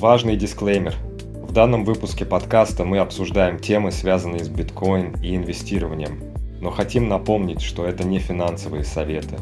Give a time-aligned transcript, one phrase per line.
[0.00, 0.94] Важный дисклеймер.
[1.42, 6.22] В данном выпуске подкаста мы обсуждаем темы, связанные с биткоин и инвестированием,
[6.58, 9.36] но хотим напомнить, что это не финансовые советы.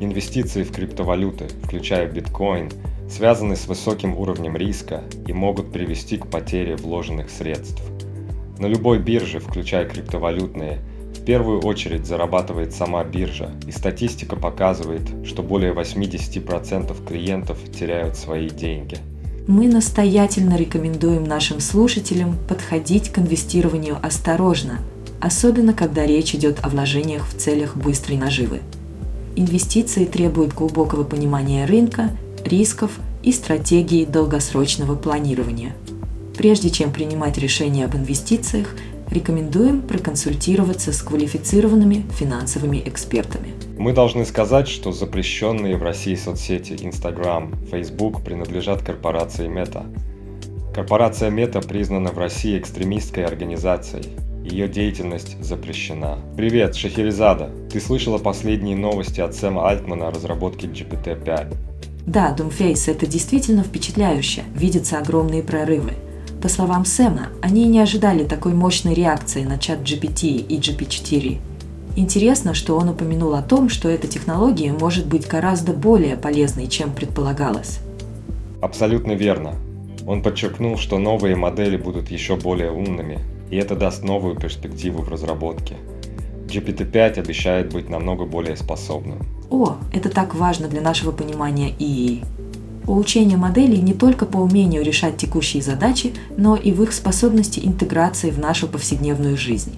[0.00, 2.70] Инвестиции в криптовалюты, включая биткоин,
[3.10, 7.82] связаны с высоким уровнем риска и могут привести к потере вложенных средств.
[8.58, 10.78] На любой бирже, включая криптовалютные,
[11.14, 18.48] в первую очередь зарабатывает сама биржа, и статистика показывает, что более 80% клиентов теряют свои
[18.48, 18.96] деньги–
[19.46, 24.78] мы настоятельно рекомендуем нашим слушателям подходить к инвестированию осторожно,
[25.20, 28.60] особенно когда речь идет о вложениях в целях быстрой наживы.
[29.36, 32.10] Инвестиции требуют глубокого понимания рынка,
[32.44, 35.74] рисков и стратегии долгосрочного планирования.
[36.36, 38.74] Прежде чем принимать решения об инвестициях,
[39.10, 43.50] рекомендуем проконсультироваться с квалифицированными финансовыми экспертами.
[43.76, 49.84] Мы должны сказать, что запрещенные в России соцсети Instagram, Facebook принадлежат корпорации Meta.
[50.72, 54.10] Корпорация Meta признана в России экстремистской организацией.
[54.44, 56.18] Ее деятельность запрещена.
[56.36, 57.50] Привет, Шахерезада.
[57.72, 61.56] Ты слышала последние новости от Сэма Альтмана о разработке GPT-5?
[62.06, 64.44] Да, Doomface, это действительно впечатляюще.
[64.54, 65.94] Видятся огромные прорывы.
[66.40, 71.40] По словам Сэма, они не ожидали такой мощной реакции на чат GPT и GP4.
[71.96, 76.92] Интересно, что он упомянул о том, что эта технология может быть гораздо более полезной, чем
[76.92, 77.78] предполагалось.
[78.60, 79.54] Абсолютно верно.
[80.06, 85.08] Он подчеркнул, что новые модели будут еще более умными, и это даст новую перспективу в
[85.08, 85.76] разработке.
[86.48, 89.18] GPT-5 обещает быть намного более способным.
[89.50, 92.22] О, это так важно для нашего понимания ИИ.
[92.86, 98.30] Улучшение моделей не только по умению решать текущие задачи, но и в их способности интеграции
[98.30, 99.72] в нашу повседневную жизнь.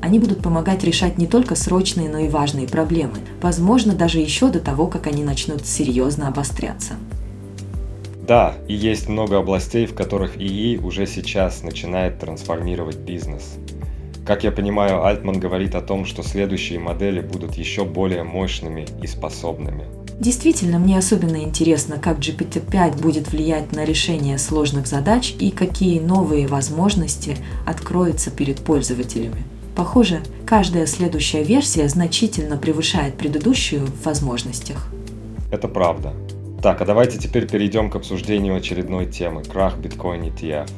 [0.00, 4.60] Они будут помогать решать не только срочные, но и важные проблемы, возможно, даже еще до
[4.60, 6.94] того, как они начнут серьезно обостряться.
[8.26, 13.56] Да, и есть много областей, в которых ИИ уже сейчас начинает трансформировать бизнес.
[14.24, 19.06] Как я понимаю, Альтман говорит о том, что следующие модели будут еще более мощными и
[19.06, 19.84] способными–
[20.20, 26.46] Действительно, мне особенно интересно, как GPT-5 будет влиять на решение сложных задач и какие новые
[26.46, 29.42] возможности откроются перед пользователями.
[29.76, 34.88] Похоже, каждая следующая версия значительно превышает предыдущую в возможностях.
[35.50, 36.12] Это правда.
[36.62, 40.68] Так, а давайте теперь перейдем к обсуждению очередной темы– крах биткоин ETF.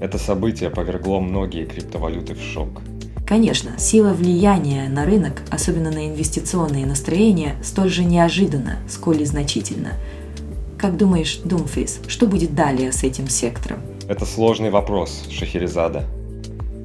[0.00, 2.80] Это событие повергло многие криптовалюты в шок–
[3.28, 9.92] Конечно, сила влияния на рынок, особенно на инвестиционные настроения, столь же неожиданна, сколь и значительна.
[10.78, 13.80] Как думаешь, Думфис, что будет далее с этим сектором?
[14.08, 16.06] Это сложный вопрос, Шахерезада.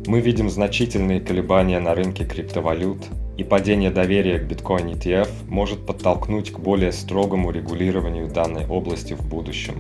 [0.06, 3.00] Мы видим значительные колебания на рынке криптовалют,
[3.38, 9.26] и падение доверия к биткоин ETF может подтолкнуть к более строгому регулированию данной области в
[9.26, 9.76] будущем.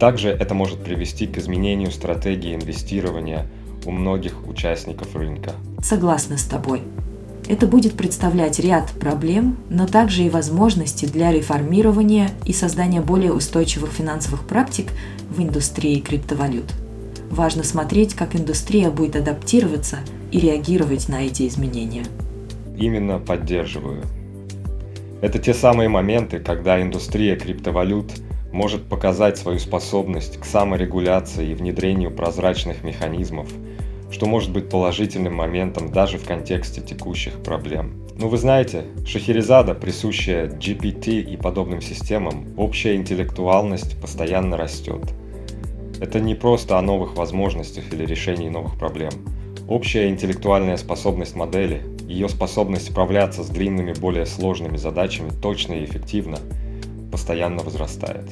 [0.00, 3.46] Также это может привести к изменению стратегии инвестирования
[3.84, 5.52] у многих участников рынка.
[5.82, 6.82] Согласна с тобой.
[7.46, 13.92] Это будет представлять ряд проблем, но также и возможности для реформирования и создания более устойчивых
[13.92, 14.88] финансовых практик
[15.30, 16.72] в индустрии криптовалют.
[17.30, 19.98] Важно смотреть, как индустрия будет адаптироваться
[20.30, 22.04] и реагировать на эти изменения.
[22.78, 24.02] Именно поддерживаю.
[25.20, 28.12] Это те самые моменты, когда индустрия криптовалют
[28.52, 33.48] может показать свою способность к саморегуляции и внедрению прозрачных механизмов–
[34.10, 38.06] что может быть положительным моментом даже в контексте текущих проблем.
[38.14, 45.02] Ну вы знаете, Шахерезада, присущая GPT и подобным системам, общая интеллектуальность постоянно растет.
[46.00, 49.10] Это не просто о новых возможностях или решении новых проблем.
[49.68, 56.38] Общая интеллектуальная способность модели, ее способность справляться с длинными, более сложными задачами точно и эффективно,
[57.10, 58.24] постоянно возрастает.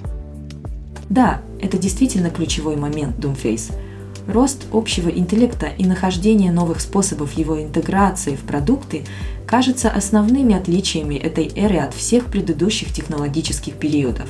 [1.09, 3.73] Да, это действительно ключевой момент Doomface–
[4.27, 9.05] Рост общего интеллекта и нахождение новых способов его интеграции в продукты
[9.47, 14.29] кажется основными отличиями этой эры от всех предыдущих технологических периодов.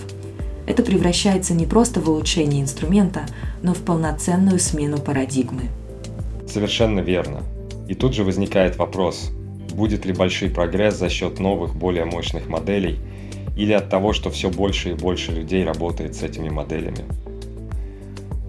[0.67, 3.27] Это превращается не просто в улучшение инструмента,
[3.63, 5.69] но в полноценную смену парадигмы.
[6.47, 7.43] Совершенно верно.
[7.89, 9.31] И тут же возникает вопрос,
[9.75, 12.99] будет ли большой прогресс за счет новых, более мощных моделей,
[13.57, 17.05] или от того, что все больше и больше людей работает с этими моделями.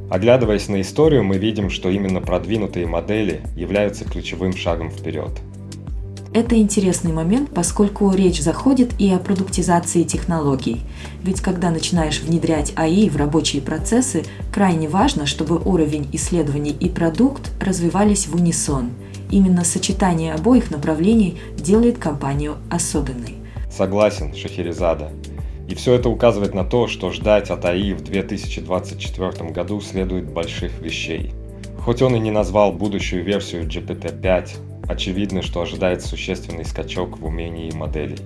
[0.09, 5.31] Оглядываясь на историю, мы видим, что именно продвинутые модели являются ключевым шагом вперед.
[6.36, 10.82] Это интересный момент, поскольку речь заходит и о продуктизации технологий.
[11.24, 17.52] Ведь когда начинаешь внедрять АИ в рабочие процессы, крайне важно, чтобы уровень исследований и продукт
[17.62, 18.90] развивались в унисон.
[19.32, 23.36] Именно сочетание обоих направлений делает компанию особенной.
[23.72, 25.12] Согласен, Шахерезада.
[25.70, 30.82] И все это указывает на то, что ждать от АИ в 2024 году следует больших
[30.82, 31.32] вещей.
[31.80, 37.72] Хоть он и не назвал будущую версию GPT-5, очевидно, что ожидает существенный скачок в умении
[37.72, 38.18] моделей.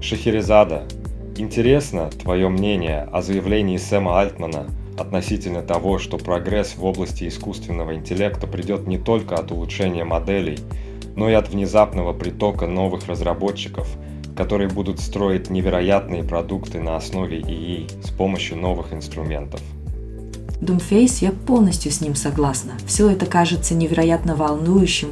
[0.00, 0.84] Шахерезада,
[1.36, 4.66] интересно твое мнение о заявлении Сэма Альтмана
[4.98, 10.58] относительно того, что прогресс в области искусственного интеллекта придет не только от улучшения моделей,
[11.16, 13.88] но и от внезапного притока новых разработчиков–
[14.36, 19.60] которые будут строить невероятные продукты на основе ИИ с помощью новых инструментов.
[20.62, 22.72] Думфейс, я полностью с ним согласна.
[22.86, 25.08] Все это кажется невероятно волнующим,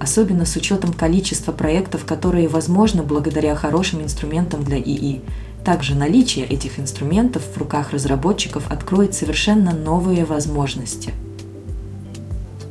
[0.00, 5.20] особенно с учетом количества проектов, которые возможны благодаря хорошим инструментам для ИИ.
[5.64, 11.12] Также наличие этих инструментов в руках разработчиков откроет совершенно новые возможности–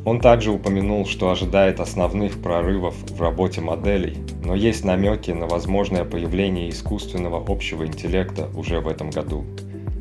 [0.04, 6.04] он также упомянул, что ожидает основных прорывов в работе моделей, но есть намеки на возможное
[6.04, 9.44] появление искусственного общего интеллекта уже в этом году.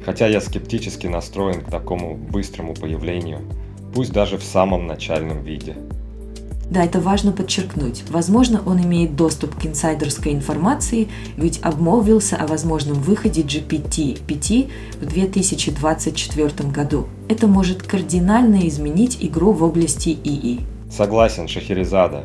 [0.05, 3.41] Хотя я скептически настроен к такому быстрому появлению,
[3.93, 5.75] пусть даже в самом начальном виде.
[6.69, 8.03] Да, это важно подчеркнуть.
[8.09, 11.07] Возможно, он имеет доступ к инсайдерской информации,
[11.37, 17.07] ведь обмолвился о возможном выходе GPT-5 в 2024 году.
[17.29, 20.61] Это может кардинально изменить игру в области ИИ.
[20.89, 22.23] Согласен, Шахерезада.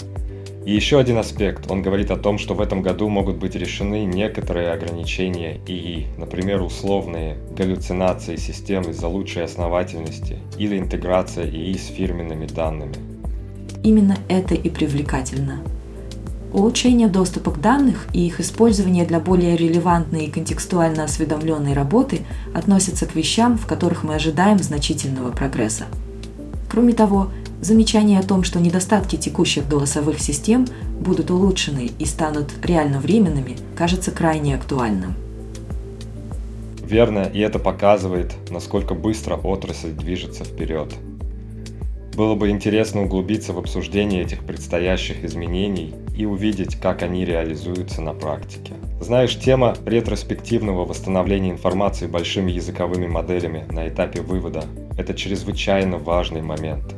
[0.69, 1.71] И еще один аспект.
[1.71, 6.61] Он говорит о том, что в этом году могут быть решены некоторые ограничения ИИ, например,
[6.61, 12.97] условные галлюцинации систем из-за лучшей основательности или интеграция ИИ с фирменными данными.
[13.83, 15.61] Именно это и привлекательно.
[16.53, 23.07] Улучшение доступа к данных и их использование для более релевантной и контекстуально осведомленной работы относятся
[23.07, 25.87] к вещам, в которых мы ожидаем значительного прогресса.
[26.69, 27.31] Кроме того,
[27.61, 30.67] замечание о том, что недостатки текущих голосовых систем
[31.01, 35.15] будут улучшены и станут реально временными, кажется крайне актуальным.
[36.83, 40.93] Верно, и это показывает, насколько быстро отрасль движется вперед–
[42.19, 48.13] было бы интересно углубиться в обсуждение этих предстоящих изменений и увидеть, как они реализуются на
[48.13, 48.73] практике.
[49.01, 54.65] Знаешь, тема ретроспективного восстановления информации большими языковыми моделями на этапе вывода–
[54.99, 56.93] это чрезвычайно важный момент.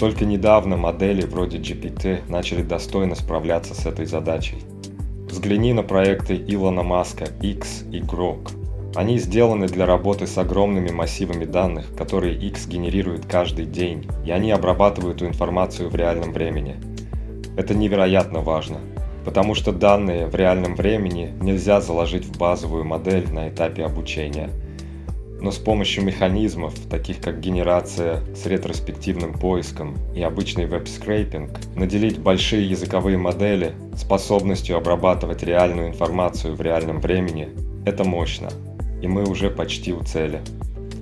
[0.00, 4.58] Только недавно модели вроде GPT начали достойно справляться с этой задачей.
[5.28, 8.56] Взгляни на проекты Илона Маска X и Grok–
[8.96, 14.50] они сделаны для работы с огромными массивами данных, которые X генерирует каждый день, и они
[14.50, 16.74] обрабатывают эту информацию в реальном времени.
[17.56, 18.78] Это невероятно важно,
[19.24, 24.50] потому что данные в реальном времени нельзя заложить в базовую модель на этапе обучения.
[25.40, 32.68] Но с помощью механизмов, таких как генерация с ретроспективным поиском и обычный веб-скрейпинг, наделить большие
[32.68, 37.48] языковые модели способностью обрабатывать реальную информацию в реальном времени–
[37.86, 38.50] это мощно
[39.02, 40.40] и мы уже почти у цели.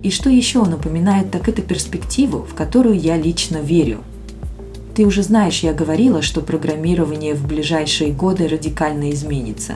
[0.02, 3.98] И что еще напоминает, так это перспективу, в которую я лично верю.
[4.94, 9.74] Ты уже знаешь, я говорила, что программирование в ближайшие годы радикально изменится,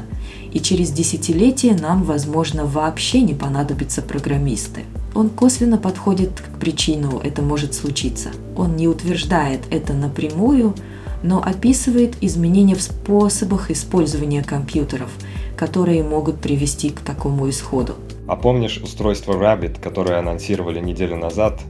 [0.52, 4.82] и через десятилетия нам, возможно, вообще не понадобятся программисты.
[5.14, 8.30] Он косвенно подходит к причину «это может случиться».
[8.56, 10.75] Он не утверждает это напрямую,
[11.23, 15.11] но описывает изменения в способах использования компьютеров,
[15.56, 17.94] которые могут привести к такому исходу.
[18.26, 21.61] А помнишь устройство Rabbit, которое анонсировали неделю назад?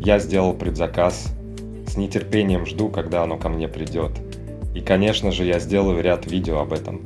[0.00, 1.26] Я сделал предзаказ.
[1.86, 4.12] С нетерпением жду, когда оно ко мне придет.
[4.74, 7.00] И, конечно же, я сделаю ряд видео об этом.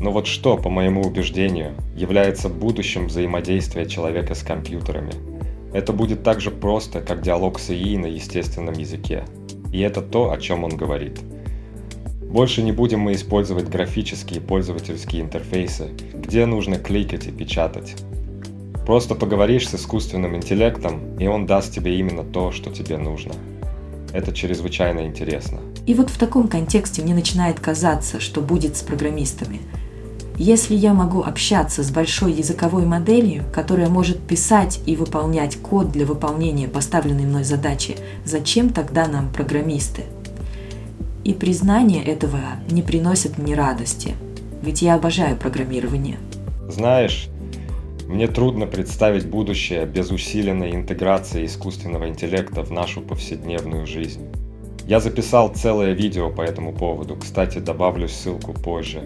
[0.00, 5.12] Но вот что, по моему убеждению, является будущим взаимодействия человека с компьютерами?
[5.72, 9.24] Это будет так же просто, как диалог с ИИ на естественном языке.
[9.72, 11.20] И это то, о чем он говорит–
[12.30, 17.96] больше не будем мы использовать графические пользовательские интерфейсы, где нужно кликать и печатать.
[18.86, 23.32] Просто поговоришь с искусственным интеллектом, и он даст тебе именно то, что тебе нужно.
[24.12, 25.58] Это чрезвычайно интересно.
[25.86, 29.58] И вот в таком контексте мне начинает казаться, что будет с программистами.
[30.42, 36.06] Если я могу общаться с большой языковой моделью, которая может писать и выполнять код для
[36.06, 40.04] выполнения поставленной мной задачи, зачем тогда нам программисты?
[41.24, 44.14] И признание этого не приносит мне радости,
[44.62, 46.16] ведь я обожаю программирование–
[46.70, 47.28] Знаешь,
[48.08, 54.24] мне трудно представить будущее без усиленной интеграции искусственного интеллекта в нашу повседневную жизнь.
[54.86, 59.02] Я записал целое видео по этому поводу, кстати, добавлю ссылку позже.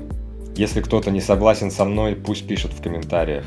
[0.56, 3.44] Если кто-то не согласен со мной, пусть пишет в комментариях.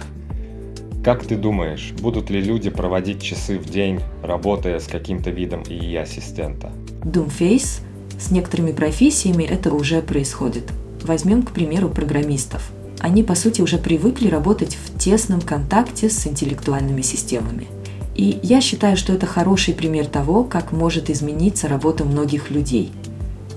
[1.04, 6.70] Как ты думаешь, будут ли люди проводить часы в день, работая с каким-то видом ИИ-ассистента?
[7.04, 7.82] Doomface
[8.20, 10.66] с некоторыми профессиями это уже происходит.
[11.04, 12.72] Возьмем, к примеру, программистов.
[13.00, 17.68] Они, по сути, уже привыкли работать в тесном контакте с интеллектуальными системами.
[18.16, 22.92] И я считаю, что это хороший пример того, как может измениться работа многих людей.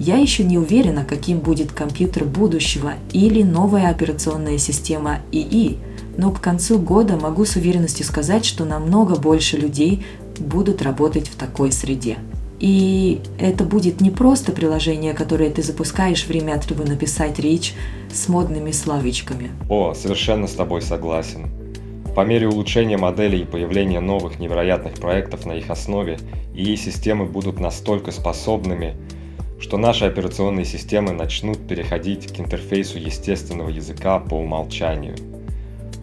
[0.00, 5.76] Я еще не уверена, каким будет компьютер будущего или новая операционная система ИИ,
[6.16, 10.06] но к концу года могу с уверенностью сказать, что намного больше людей
[10.38, 12.16] будут работать в такой среде.
[12.60, 17.74] И это будет не просто приложение, которое ты запускаешь время от времени написать речь
[18.10, 19.50] с модными словечками.
[19.68, 21.50] О, совершенно с тобой согласен.
[22.16, 26.18] По мере улучшения моделей и появления новых невероятных проектов на их основе,
[26.54, 28.96] ИИ-системы будут настолько способными,
[29.60, 35.16] что наши операционные системы начнут переходить к интерфейсу естественного языка по умолчанию.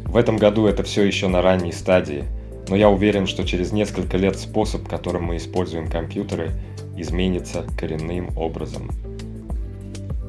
[0.05, 2.23] В этом году это все еще на ранней стадии–
[2.69, 6.51] но я уверен, что через несколько лет способ, которым мы используем компьютеры,
[6.97, 8.91] изменится коренным образом.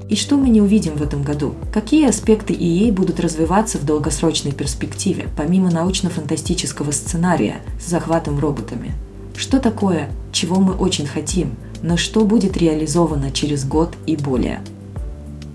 [0.08, 1.54] И что мы не увидим в этом году?
[1.72, 8.92] Какие аспекты EA будут развиваться в долгосрочной перспективе, помимо научно-фантастического сценария с захватом роботами?
[9.36, 14.60] Что такое, чего мы очень хотим, но что будет реализовано через год и более?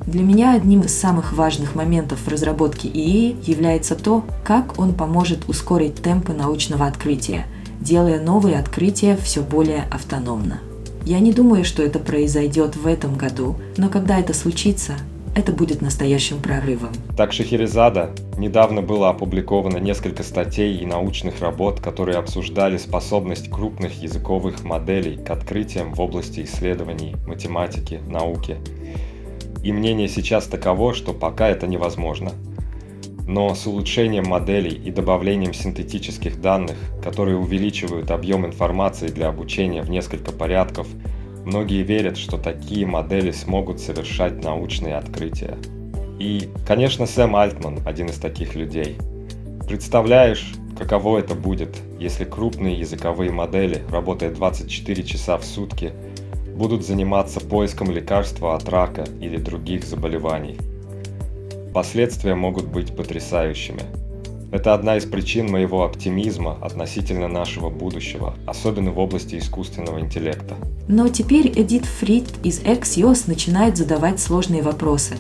[0.05, 5.47] Для меня одним из самых важных моментов в разработке ИИ является то, как он поможет
[5.47, 7.45] ускорить темпы научного открытия,
[7.79, 10.59] делая новые открытия все более автономно.
[11.05, 14.93] Я не думаю, что это произойдет в этом году, но когда это случится,
[15.35, 16.91] это будет настоящим прорывом.
[17.17, 24.63] Так Шахерезада недавно было опубликовано несколько статей и научных работ, которые обсуждали способность крупных языковых
[24.63, 28.57] моделей к открытиям в области исследований, математики, науки–
[29.63, 32.33] и мнение сейчас таково, что пока это невозможно.
[33.25, 39.89] Но с улучшением моделей и добавлением синтетических данных, которые увеличивают объем информации для обучения в
[39.89, 40.87] несколько порядков,
[41.45, 45.57] многие верят, что такие модели смогут совершать научные открытия.
[46.19, 48.97] И, конечно, Сэм Альтман один из таких людей.
[49.67, 55.93] Представляешь, каково это будет, если крупные языковые модели, работая 24 часа в сутки,
[56.55, 60.57] будут заниматься поиском лекарства от рака или других заболеваний.
[61.73, 63.81] Последствия могут быть потрясающими.
[64.53, 70.53] Это одна из причин моего оптимизма относительно нашего будущего, особенно в области искусственного интеллекта.
[70.87, 75.15] Но теперь Эдит Фрид из Axios начинает задавать сложные вопросы.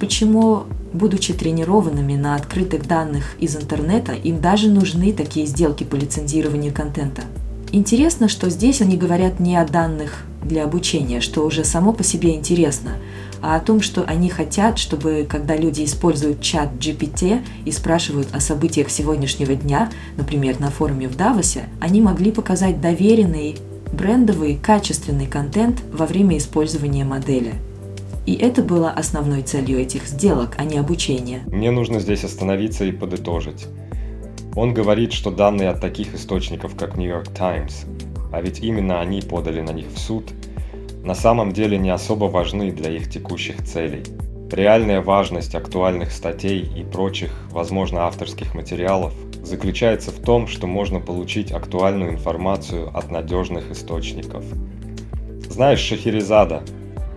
[0.00, 6.74] Почему, будучи тренированными на открытых данных из интернета, им даже нужны такие сделки по лицензированию
[6.74, 7.22] контента?
[7.70, 12.34] Интересно, что здесь они говорят не о данных для обучения, что уже само по себе
[12.34, 12.96] интересно,
[13.42, 18.40] а о том, что они хотят, чтобы когда люди используют чат GPT и спрашивают о
[18.40, 23.56] событиях сегодняшнего дня, например, на форуме в Давосе, они могли показать доверенный,
[23.92, 27.54] брендовый, качественный контент во время использования модели.
[28.26, 31.40] И это было основной целью этих сделок, а не обучение.
[31.46, 33.66] Мне нужно здесь остановиться и подытожить.
[34.54, 37.86] Он говорит, что данные от таких источников, как New York Times,
[38.32, 40.24] а ведь именно они подали на них в суд,
[41.02, 44.02] на самом деле не особо важны для их текущих целей.
[44.50, 49.12] Реальная важность актуальных статей и прочих, возможно, авторских материалов
[49.42, 54.44] заключается в том, что можно получить актуальную информацию от надежных источников.
[55.48, 56.62] Знаешь Шахерезада,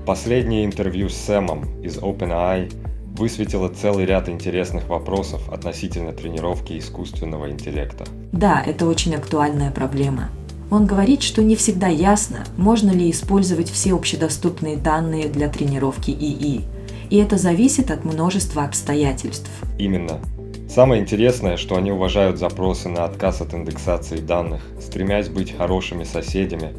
[0.06, 2.72] последнее интервью с Сэмом из OpenAI
[3.18, 8.06] высветило целый ряд интересных вопросов относительно тренировки искусственного интеллекта.
[8.32, 10.30] Да, это очень актуальная проблема.
[10.72, 16.62] Он говорит, что не всегда ясно, можно ли использовать все общедоступные данные для тренировки ИИ.
[17.10, 19.52] И это зависит от множества обстоятельств.
[19.78, 20.22] Именно.
[20.70, 26.74] Самое интересное, что они уважают запросы на отказ от индексации данных, стремясь быть хорошими соседями,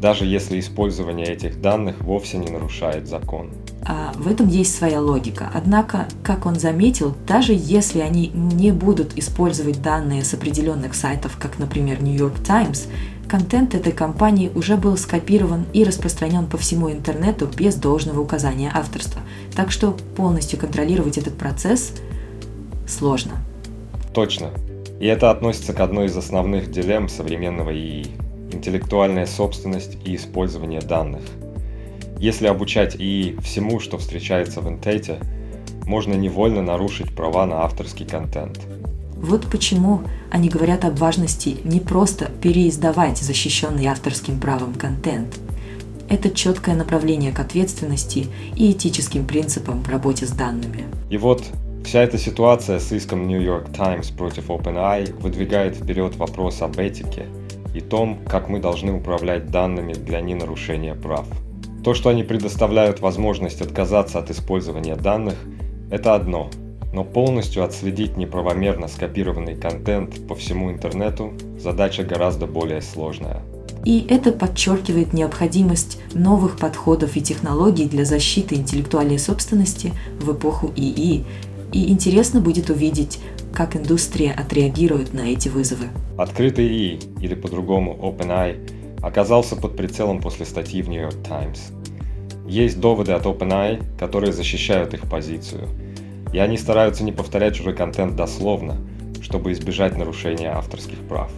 [0.00, 3.50] даже если использование этих данных вовсе не нарушает закон.
[3.84, 5.50] А в этом есть своя логика.
[5.52, 11.58] Однако, как он заметил, даже если они не будут использовать данные с определенных сайтов, как,
[11.58, 12.86] например, New York Times,
[13.28, 19.20] контент этой компании уже был скопирован и распространен по всему интернету без должного указания авторства.
[19.54, 21.94] Так что полностью контролировать этот процесс
[22.86, 23.32] сложно.
[24.14, 24.50] Точно.
[25.00, 28.06] И это относится к одной из основных дилемм современного ИИ–
[28.52, 31.22] интеллектуальная собственность и использование данных–
[32.22, 35.18] если обучать ИИ всему, что встречается в интейте,
[35.86, 38.60] можно невольно нарушить права на авторский контент.
[39.22, 45.38] Вот почему они говорят об важности не просто переиздавать защищенный авторским правом контент.
[46.08, 48.26] Это четкое направление к ответственности
[48.56, 50.86] и этическим принципам в работе с данными.
[51.08, 51.44] И вот
[51.84, 57.26] вся эта ситуация с иском New York Times против OpenAI выдвигает вперед вопрос об этике
[57.74, 61.26] и том, как мы должны управлять данными для ненарушения прав.
[61.84, 65.36] То, что они предоставляют возможность отказаться от использования данных,
[65.90, 66.50] это одно,
[66.92, 73.42] но полностью отследить неправомерно скопированный контент по всему интернету задача гораздо более сложная.
[73.84, 81.24] И это подчеркивает необходимость новых подходов и технологий для защиты интеллектуальной собственности в эпоху ИИ.
[81.72, 83.18] И интересно будет увидеть,
[83.52, 85.86] как индустрия отреагирует на эти вызовы.
[86.16, 91.72] Открытый ИИ, или по-другому OpenAI, оказался под прицелом после статьи в New York Times.
[92.46, 95.68] Есть доводы от OpenAI, которые защищают их позицию.
[96.32, 98.76] И они стараются не повторять чужой контент дословно,
[99.20, 101.30] чтобы избежать нарушения авторских прав.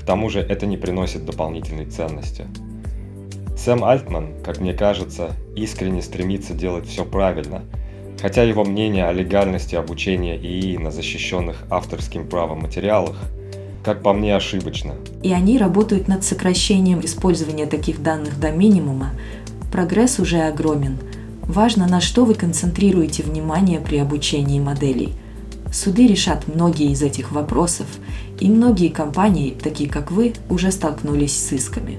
[0.00, 2.46] К тому же это не приносит дополнительной ценности.
[3.56, 7.62] Сэм Альтман, как мне кажется, искренне стремится делать все правильно,
[8.20, 13.16] хотя его мнение о легальности обучения ИИ на защищенных авторским правом материалах
[13.84, 14.96] как по мне, ошибочно.
[15.22, 19.12] И они работают над сокращением использования таких данных до минимума,
[19.70, 20.96] Прогресс уже огромен.
[21.48, 25.12] Важно, на что вы концентрируете внимание при обучении моделей.
[25.72, 27.86] Суды решат многие из этих вопросов,
[28.40, 31.98] и многие компании, такие как вы, уже столкнулись с исками.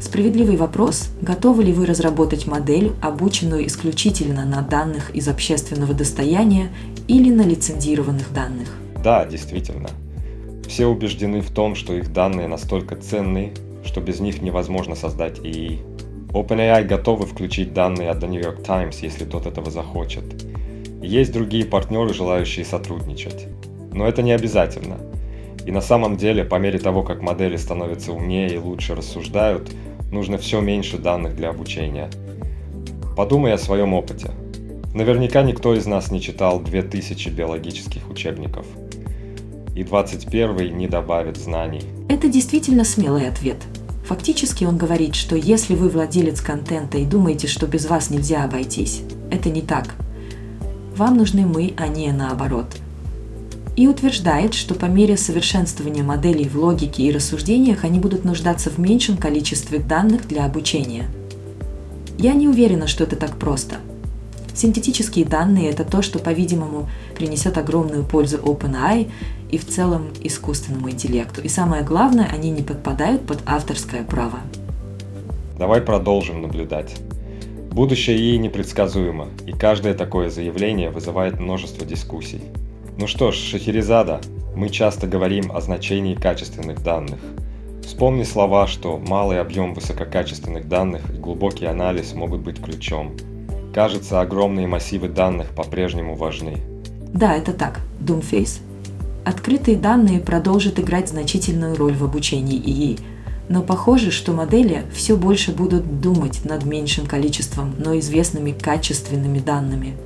[0.00, 6.70] Справедливый вопрос, готовы ли вы разработать модель, обученную исключительно на данных из общественного достояния
[7.08, 8.68] или на лицензированных данных?
[9.02, 9.88] Да, действительно.
[10.68, 13.52] Все убеждены в том, что их данные настолько ценны,
[13.84, 15.80] что без них невозможно создать ИИ.
[16.42, 20.24] OpenAI готовы включить данные от The New York Times, если тот этого захочет.
[21.02, 23.46] Есть другие партнеры, желающие сотрудничать.
[23.92, 24.96] Но это не обязательно.
[25.64, 29.70] И на самом деле, по мере того, как модели становятся умнее и лучше рассуждают,
[30.12, 32.10] нужно все меньше данных для обучения.
[33.16, 34.30] Подумай о своем опыте.
[34.94, 38.66] Наверняка никто из нас не читал 2000 биологических учебников.
[39.74, 41.82] И 21 не добавит знаний.
[42.08, 43.58] Это действительно смелый ответ–
[44.06, 49.02] Фактически он говорит, что если вы владелец контента и думаете, что без вас нельзя обойтись,
[49.32, 49.96] это не так.
[50.96, 52.66] Вам нужны мы, а не наоборот.
[53.74, 58.78] И утверждает, что по мере совершенствования моделей в логике и рассуждениях они будут нуждаться в
[58.78, 61.10] меньшем количестве данных для обучения.
[62.16, 63.76] Я не уверена, что это так просто.
[64.54, 69.10] Синтетические данные– это то, что, по-видимому, принесет огромную пользу OpenAI
[69.50, 71.40] и в целом искусственному интеллекту.
[71.40, 74.40] И самое главное, они не подпадают под авторское право.
[75.58, 76.96] Давай продолжим наблюдать.
[77.70, 82.40] Будущее ей непредсказуемо, и каждое такое заявление вызывает множество дискуссий.
[82.98, 84.20] Ну что ж, Шахерезада,
[84.54, 87.18] мы часто говорим о значении качественных данных.
[87.84, 93.14] Вспомни слова, что малый объем высококачественных данных и глубокий анализ могут быть ключом.
[93.74, 96.56] Кажется, огромные массивы данных по-прежнему важны.
[97.12, 98.60] Да, это так, Doomface.
[99.26, 102.96] Открытые данные продолжат играть значительную роль в обучении ИИ,
[103.48, 109.96] но похоже, что модели все больше будут думать над меньшим количеством, но известными качественными данными.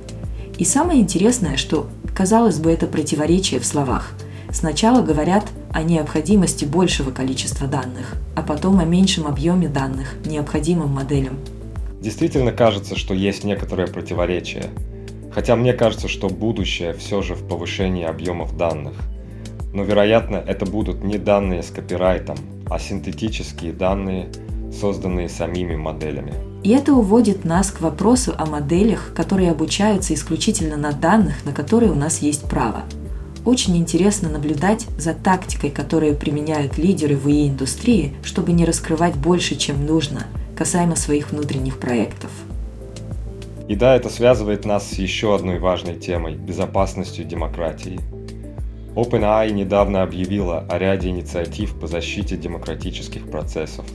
[0.57, 4.13] И самое интересное, что, казалось бы, это противоречие в словах.
[4.51, 11.37] Сначала говорят о необходимости большего количества данных, а потом о меньшем объеме данных, необходимым моделям.
[12.01, 14.71] Действительно кажется, что есть некоторое противоречие.
[15.31, 18.95] Хотя мне кажется, что будущее все же в повышении объемов данных–
[19.73, 22.37] но вероятно это будут не данные с копирайтом,
[22.69, 24.29] а синтетические данные,
[24.71, 26.33] созданные самими моделями.
[26.63, 31.91] И это уводит нас к вопросу о моделях, которые обучаются исключительно на данных, на которые
[31.91, 32.83] у нас есть право.
[33.43, 39.87] Очень интересно наблюдать за тактикой, которую применяют лидеры в ИИ-индустрии, чтобы не раскрывать больше, чем
[39.87, 42.29] нужно, касаемо своих внутренних проектов.
[43.67, 47.99] И да, это связывает нас с еще одной важной темой– безопасностью демократии–
[48.95, 53.85] OpenAI недавно объявила о ряде инициатив по защите демократических процессов.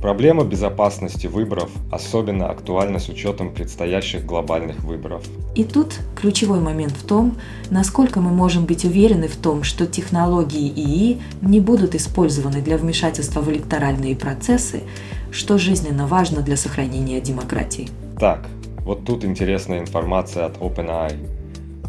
[0.00, 5.22] Проблема безопасности выборов особенно актуальна с учетом предстоящих глобальных выборов.
[5.54, 7.36] И тут ключевой момент в том,
[7.70, 13.40] насколько мы можем быть уверены в том, что технологии ИИ не будут использованы для вмешательства
[13.40, 14.82] в электоральные процессы,
[15.30, 17.88] что жизненно важно для сохранения демократии.
[18.18, 18.48] Так,
[18.80, 21.41] вот тут интересная информация от OpenAI.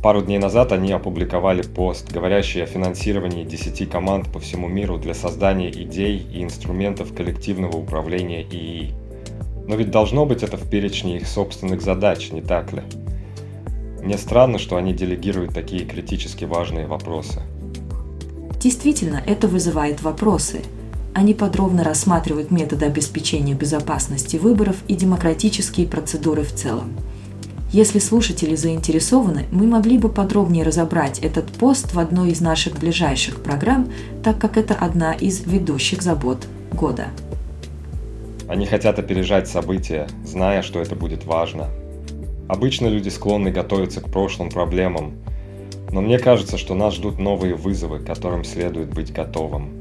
[0.03, 5.13] Пару дней назад они опубликовали пост, говорящий о финансировании 10 команд по всему миру для
[5.13, 8.91] создания идей и инструментов коллективного управления ИИ.
[9.65, 12.81] Но ведь должно быть это в перечне их собственных задач, не так ли?
[14.01, 17.39] Мне странно, что они делегируют такие критически важные вопросы.
[18.59, 20.63] Действительно, это вызывает вопросы.
[21.13, 26.91] Они подробно рассматривают методы обеспечения безопасности выборов и демократические процедуры в целом.
[27.73, 33.41] Если слушатели заинтересованы, мы могли бы подробнее разобрать этот пост в одной из наших ближайших
[33.41, 33.91] программ,
[34.23, 37.07] так как это одна из ведущих забот года.
[38.47, 41.67] Они хотят опережать события, зная, что это будет важно.
[42.47, 45.15] Обычно люди склонны готовиться к прошлым проблемам,
[45.91, 49.71] но мне кажется, что нас ждут новые вызовы, к которым следует быть готовым.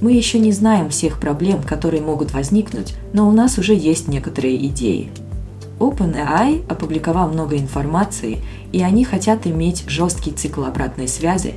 [0.00, 4.64] Мы еще не знаем всех проблем, которые могут возникнуть, но у нас уже есть некоторые
[4.68, 5.10] идеи.
[5.80, 8.38] OpenAI опубликовал много информации,
[8.70, 11.54] и они хотят иметь жесткий цикл обратной связи,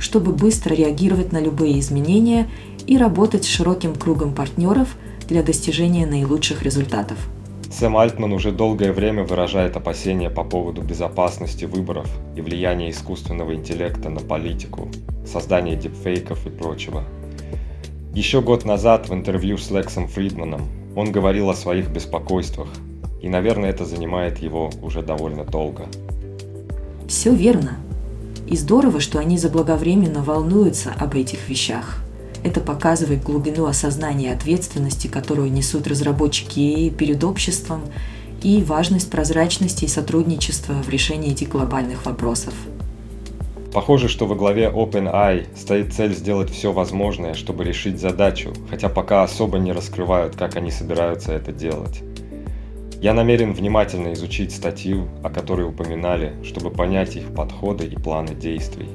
[0.00, 2.48] чтобы быстро реагировать на любые изменения
[2.88, 4.96] и работать с широким кругом партнеров
[5.28, 7.18] для достижения наилучших результатов–
[7.70, 14.08] Сэм Альтман уже долгое время выражает опасения по поводу безопасности выборов и влияния искусственного интеллекта
[14.08, 14.88] на политику,
[15.26, 17.04] создание дипфейков и прочего.
[18.14, 20.62] Еще год назад в интервью с Лексом Фридманом
[20.94, 22.68] он говорил о своих беспокойствах,
[23.20, 25.86] и, наверное, это занимает его уже довольно долго.
[27.08, 27.78] Все верно.
[28.46, 32.02] И здорово, что они заблаговременно волнуются об этих вещах–
[32.46, 37.80] это показывает глубину осознания ответственности, которую несут разработчики перед обществом,
[38.40, 42.54] и важность прозрачности и сотрудничества в решении этих глобальных вопросов.
[43.72, 49.24] Похоже, что во главе OpenAI стоит цель сделать все возможное, чтобы решить задачу, хотя пока
[49.24, 52.00] особо не раскрывают, как они собираются это делать.
[53.00, 58.88] Я намерен внимательно изучить статью, о которой упоминали, чтобы понять их подходы и планы действий.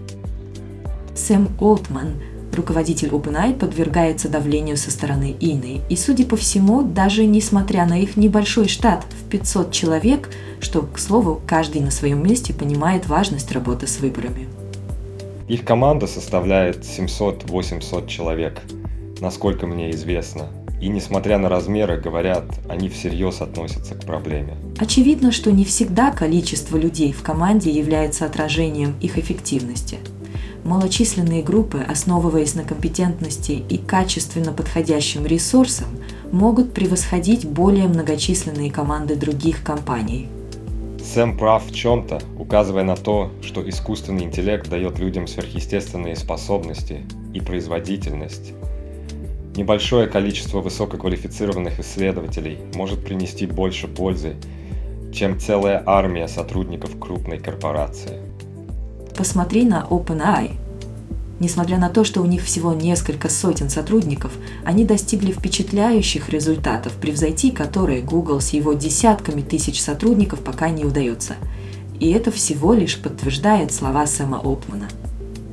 [1.16, 2.16] Сэм Олтман
[2.56, 5.82] руководитель OpenAI подвергается давлению со стороны Ины.
[5.90, 11.00] И, судя по всему, даже несмотря на их небольшой штат в 500 человек, что, к
[11.00, 14.48] слову, каждый на своем месте понимает важность работы с выборами.
[15.48, 18.62] Их команда составляет 700-800 человек,
[19.20, 20.48] насколько мне известно.
[20.82, 24.58] И несмотря на размеры, говорят, они всерьез относятся к проблеме.
[24.80, 30.00] Очевидно, что не всегда количество людей в команде является отражением их эффективности–
[30.64, 35.88] Малочисленные группы, основываясь на компетентности и качественно подходящим ресурсам,
[36.32, 40.28] могут превосходить более многочисленные команды других компаний.
[41.04, 47.42] Сэм прав в чем-то, указывая на то, что искусственный интеллект дает людям сверхъестественные способности и
[47.42, 48.54] производительность.
[49.56, 54.36] Небольшое количество высококвалифицированных исследователей может принести больше пользы,
[55.14, 58.20] чем целая армия сотрудников крупной корпорации.
[59.16, 60.52] Посмотри на OpenAI.
[61.42, 64.32] Несмотря на то, что у них всего несколько сотен сотрудников,
[64.64, 71.36] они достигли впечатляющих результатов, превзойти которые Google с его десятками тысяч сотрудников пока не удается.
[72.00, 74.88] И это всего лишь подтверждает слова Сэма Опмана.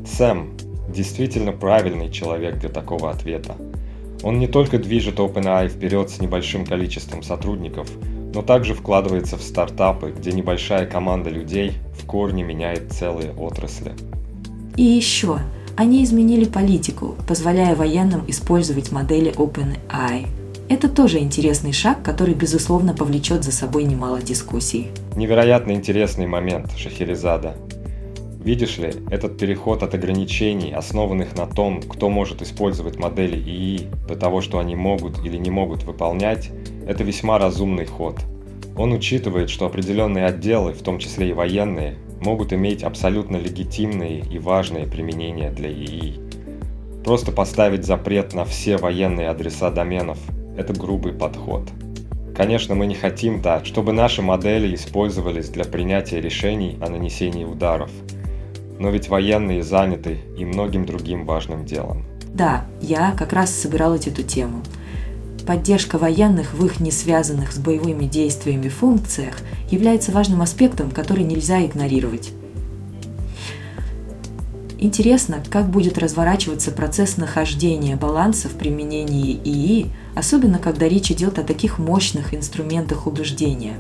[0.07, 0.51] Сэм
[0.89, 3.57] действительно правильный человек для такого ответа.
[4.23, 7.89] Он не только движет OpenAI вперед с небольшим количеством сотрудников,
[8.35, 13.93] но также вкладывается в стартапы, где небольшая команда людей в корне меняет целые отрасли.
[14.77, 15.39] И еще,
[15.77, 20.27] они изменили политику, позволяя военным использовать модели OpenAI.
[20.69, 24.89] Это тоже интересный шаг, который, безусловно, повлечет за собой немало дискуссий.
[25.17, 27.57] Невероятно интересный момент, Шахерезада.
[28.49, 34.17] Видишь ли, этот переход от ограничений, основанных на том, кто может использовать модели ИИ, до
[34.17, 36.49] того, что они могут или не могут выполнять,
[36.87, 38.17] это весьма разумный ход.
[38.75, 44.39] Он учитывает, что определенные отделы, в том числе и военные, могут иметь абсолютно легитимные и
[44.39, 46.19] важные применения для ИИ.
[47.05, 50.17] Просто поставить запрет на все военные адреса доменов–
[50.57, 51.69] это грубый подход.
[52.35, 57.91] Конечно, мы не хотим так, чтобы наши модели использовались для принятия решений о нанесении ударов.
[58.79, 62.05] Но ведь военные заняты и многим другим важным делом.
[62.35, 64.63] Да, я как раз собиралась эту тему–
[65.49, 69.37] Поддержка военных в их не связанных с боевыми действиями функциях
[69.71, 72.33] является важным аспектом, который нельзя игнорировать.
[74.79, 81.45] Интересно, как будет разворачиваться процесс нахождения баланса в применении ИИ, особенно когда речь идет о
[81.45, 83.77] таких мощных инструментах убеждения.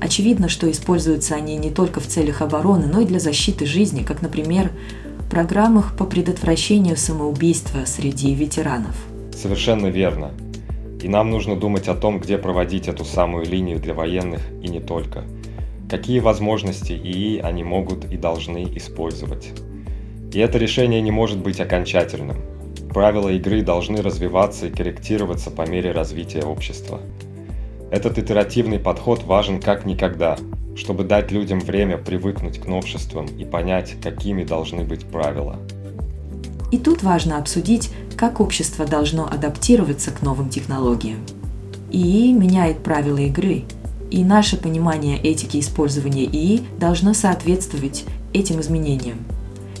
[0.00, 4.22] Очевидно, что используются они не только в целях обороны, но и для защиты жизни, как,
[4.22, 4.70] например,
[5.18, 8.96] в программах по предотвращению самоубийства среди ветеранов.
[9.34, 10.30] Совершенно верно.
[11.02, 14.80] И нам нужно думать о том, где проводить эту самую линию для военных и не
[14.80, 15.24] только.
[15.88, 19.52] Какие возможности ИИ они могут и должны использовать.
[20.32, 22.36] И это решение не может быть окончательным.
[22.92, 27.00] Правила игры должны развиваться и корректироваться по мере развития общества.
[27.90, 30.36] Этот итеративный подход важен как никогда,
[30.76, 35.56] чтобы дать людям время привыкнуть к новшествам и понять, какими должны быть правила.
[36.70, 41.20] И тут важно обсудить, как общество должно адаптироваться к новым технологиям.
[41.90, 43.64] ИИ меняет правила игры,
[44.10, 49.18] и наше понимание этики использования ИИ должно соответствовать этим изменениям.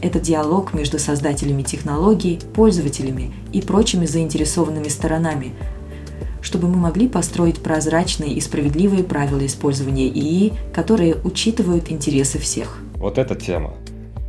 [0.00, 5.52] Это диалог между создателями технологий, пользователями и прочими заинтересованными сторонами,
[6.48, 12.78] чтобы мы могли построить прозрачные и справедливые правила использования ИИ, которые учитывают интересы всех.
[12.94, 13.74] Вот эта тема.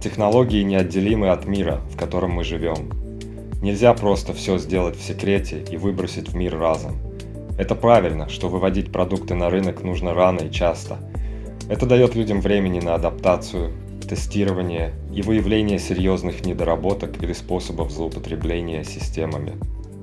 [0.04, 2.92] Технологии неотделимы от мира, в котором мы живем.
[3.62, 6.98] Нельзя просто все сделать в секрете и выбросить в мир разом.
[7.58, 10.98] Это правильно, что выводить продукты на рынок нужно рано и часто.
[11.70, 13.72] Это дает людям времени на адаптацию,
[14.10, 19.54] тестирование и выявление серьезных недоработок или способов злоупотребления системами.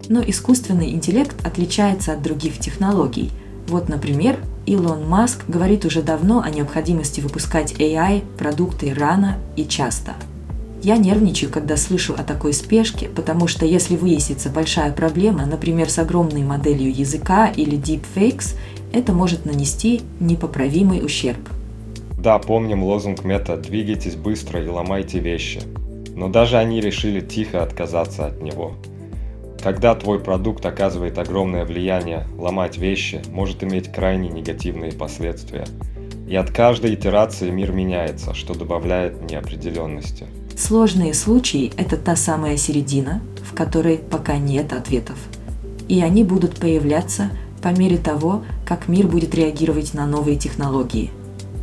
[0.09, 3.31] Но искусственный интеллект отличается от других технологий.
[3.67, 10.15] Вот, например, Илон Маск говорит уже давно о необходимости выпускать AI продукты рано и часто.
[10.83, 15.99] Я нервничаю, когда слышу о такой спешке, потому что если выяснится большая проблема, например, с
[15.99, 18.55] огромной моделью языка или deepfakes,
[18.93, 21.41] это может нанести непоправимый ущерб.
[22.19, 25.61] Да, помним лозунг мета «Двигайтесь быстро и ломайте вещи».
[26.15, 28.75] Но даже они решили тихо отказаться от него–
[29.67, 35.65] когда твой продукт оказывает огромное влияние, ломать вещи может иметь крайне негативные последствия.
[36.29, 40.29] И от каждой итерации мир меняется, что добавляет неопределенности.
[40.57, 45.19] Сложные случаи– это та самая середина, в которой пока нет ответов.
[45.89, 51.11] И они будут появляться по мере того, как мир будет реагировать на новые технологии.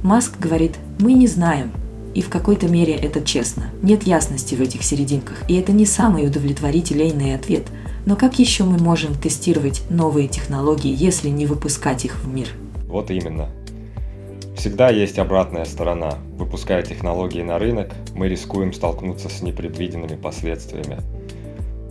[0.04, 1.72] Маск говорит, мы не знаем,
[2.13, 3.68] и в какой-то мере это честно.
[3.82, 7.63] Нет ясности в этих серединках, и это не самый удовлетворительный ответ–
[8.06, 12.48] но как еще мы можем тестировать новые технологии, если не выпускать их в мир?
[12.88, 13.50] Вот именно.
[14.56, 16.18] Всегда есть обратная сторона.
[16.38, 21.00] Выпуская технологии на рынок, мы рискуем столкнуться с непредвиденными последствиями.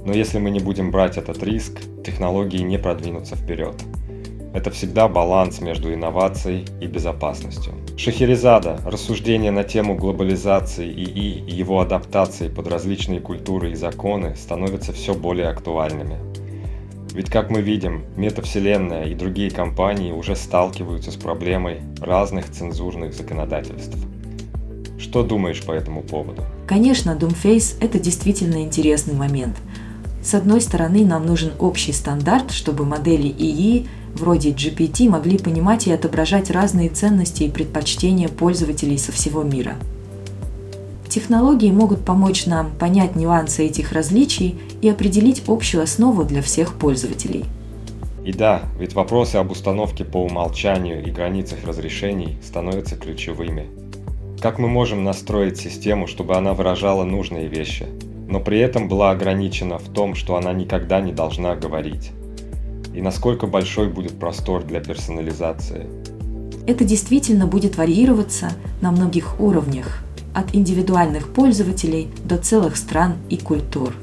[0.05, 3.75] Но если мы не будем брать этот риск, технологии не продвинутся вперед.
[4.54, 7.72] Это всегда баланс между инновацией и безопасностью.
[7.96, 8.78] Шахерезада.
[8.84, 15.14] Рассуждения на тему глобализации ИИ и его адаптации под различные культуры и законы становятся все
[15.14, 16.18] более актуальными.
[17.14, 23.96] Ведь, как мы видим, метавселенная и другие компании уже сталкиваются с проблемой разных цензурных законодательств.
[24.98, 26.42] Что думаешь по этому поводу?
[26.66, 29.56] Конечно, Doomface– это действительно интересный момент.
[30.22, 35.92] С одной стороны, нам нужен общий стандарт, чтобы модели ИИ вроде GPT могли понимать и
[35.92, 39.77] отображать разные ценности и предпочтения пользователей со всего мира.
[41.09, 47.44] Технологии могут помочь нам понять нюансы этих различий и определить общую основу для всех пользователей.
[48.25, 53.66] И да, ведь вопросы об установке по умолчанию и границах разрешений становятся ключевыми.
[54.40, 57.87] Как мы можем настроить систему, чтобы она выражала нужные вещи,
[58.29, 62.12] но при этом была ограничена в том, что она никогда не должна говорить?
[62.94, 65.87] И насколько большой будет простор для персонализации.
[66.66, 68.50] Это действительно будет варьироваться
[68.81, 73.94] на многих уровнях, от индивидуальных пользователей до целых стран и культур.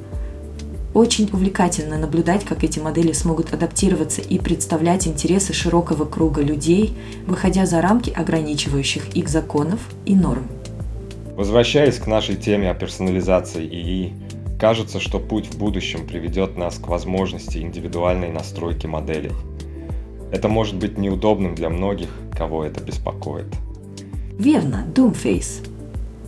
[0.94, 6.98] Очень увлекательно наблюдать, как эти модели смогут адаптироваться и представлять интересы широкого круга людей,
[7.28, 10.48] выходя за рамки ограничивающих их законов и норм.
[11.36, 14.14] Возвращаясь к нашей теме о персонализации ИИ,
[14.60, 19.32] Кажется, что путь в будущем приведет нас к возможности индивидуальной настройки моделей.
[20.34, 23.48] Это может быть неудобным для многих, кого это беспокоит.
[24.38, 25.66] Верно, Doomface.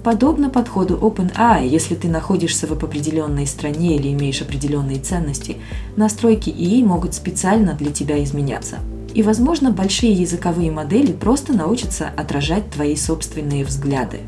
[0.02, 5.58] Подобно подходу OpenAI, если ты находишься в определенной стране или имеешь определенные ценности,
[5.98, 8.78] настройки ИИ могут специально для тебя изменяться.
[9.14, 14.22] И, возможно, большие языковые модели просто научатся отражать твои собственные взгляды.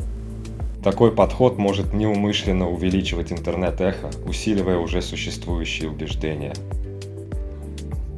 [0.83, 6.53] Такой подход может неумышленно увеличивать интернет-эхо, усиливая уже существующие убеждения.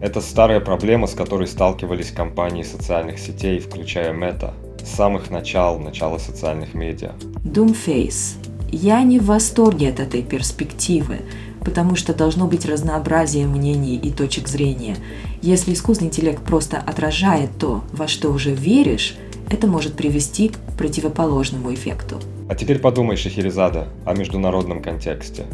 [0.01, 6.17] Это старая проблема, с которой сталкивались компании социальных сетей, включая Meta, с самых начал, начала
[6.17, 7.11] социальных медиа.
[7.43, 8.37] Doomface.
[8.71, 11.19] Я не в восторге от этой перспективы,
[11.63, 14.97] потому что должно быть разнообразие мнений и точек зрения.
[15.43, 19.17] Если искусственный интеллект просто отражает то, во что уже веришь,
[19.51, 22.19] это может привести к противоположному эффекту.
[22.47, 25.45] А теперь подумай, Шахерезада, о международном контексте.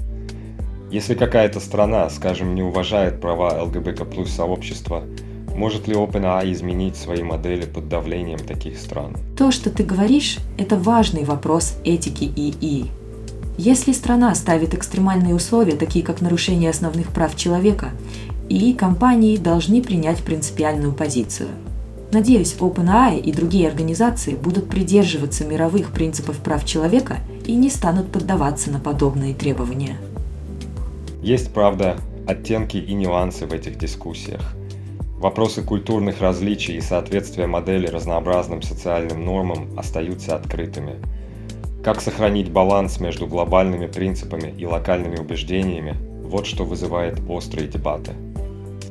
[0.92, 5.04] Если какая-то страна, скажем, не уважает права ЛГБТ плюс сообщества,
[5.56, 9.16] может ли OpenAI изменить свои модели под давлением таких стран?
[9.38, 12.88] То, что ты говоришь, это важный вопрос этики ИИ.
[13.58, 17.92] Если страна ставит экстремальные условия, такие как нарушение основных прав человека,
[18.50, 21.48] ИИ компании должны принять принципиальную позицию–
[22.12, 28.70] Надеюсь, OpenAI и другие организации будут придерживаться мировых принципов прав человека и не станут поддаваться
[28.70, 29.96] на подобные требования.
[31.22, 31.96] Есть, правда,
[32.28, 34.42] оттенки и нюансы в этих дискуссиях.
[35.20, 40.96] Вопросы культурных различий и соответствия модели разнообразным социальным нормам остаются открытыми.
[41.82, 48.12] Как сохранить баланс между глобальными принципами и локальными убеждениями– вот что вызывает острые дебаты.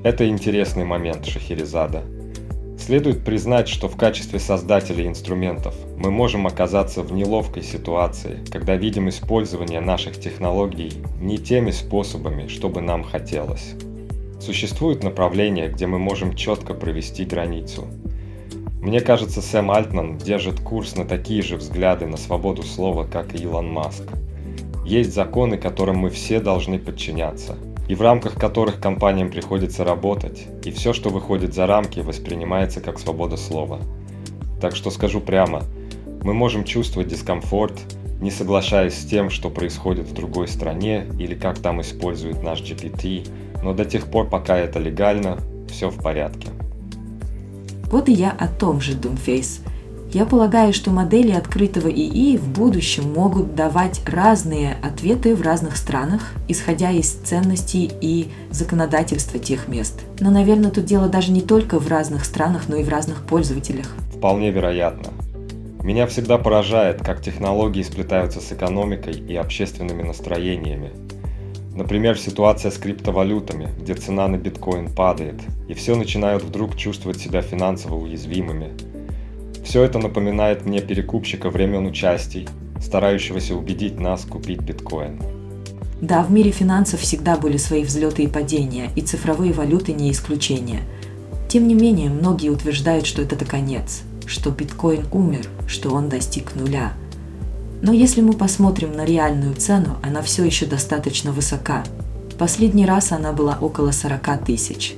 [0.04, 2.02] Это интересный момент Шахерезада–
[2.80, 9.10] Следует признать, что в качестве создателей инструментов мы можем оказаться в неловкой ситуации, когда видим
[9.10, 13.74] использование наших технологий не теми способами, чтобы нам хотелось.
[14.40, 17.86] Существуют направления, где мы можем четко провести границу.
[18.80, 23.42] Мне кажется, Сэм Альтман держит курс на такие же взгляды на свободу слова, как и
[23.42, 24.04] Илон Маск.
[24.86, 27.58] Есть законы, которым мы все должны подчиняться–
[27.90, 33.00] и в рамках которых компаниям приходится работать, и все, что выходит за рамки, воспринимается как
[33.00, 33.80] свобода слова.
[34.60, 35.64] Так что скажу прямо,
[36.22, 37.76] мы можем чувствовать дискомфорт,
[38.20, 43.28] не соглашаясь с тем, что происходит в другой стране или как там используют наш GPT,
[43.60, 46.46] но до тех пор, пока это легально, все в порядке.
[47.90, 49.62] Вот и я о том же, Doomface.
[50.12, 56.32] Я полагаю, что модели открытого ИИ в будущем могут давать разные ответы в разных странах,
[56.48, 60.00] исходя из ценностей и законодательства тех мест.
[60.18, 63.86] Но, наверное, тут дело даже не только в разных странах, но и в разных пользователях.
[64.12, 65.12] Вполне вероятно.
[65.84, 70.90] Меня всегда поражает, как технологии сплетаются с экономикой и общественными настроениями.
[71.76, 75.36] Например, ситуация с криптовалютами, где цена на биткоин падает,
[75.68, 78.72] и все начинают вдруг чувствовать себя финансово уязвимыми–
[79.64, 82.48] все это напоминает мне перекупщика времен участий,
[82.80, 85.20] старающегося убедить нас купить биткоин.
[86.00, 90.80] Да, в мире финансов всегда были свои взлеты и падения, и цифровые валюты не исключение.
[91.48, 96.92] Тем не менее, многие утверждают, что это конец, что биткоин умер, что он достиг нуля.
[97.82, 101.84] Но если мы посмотрим на реальную цену, она все еще достаточно высока.
[102.38, 104.94] Последний раз она была около 40 тысяч.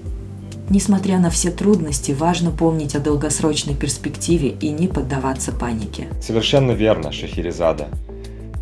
[0.71, 6.09] Несмотря на все трудности, важно помнить о долгосрочной перспективе и не поддаваться панике.
[6.21, 7.89] Совершенно верно, Шахерезада.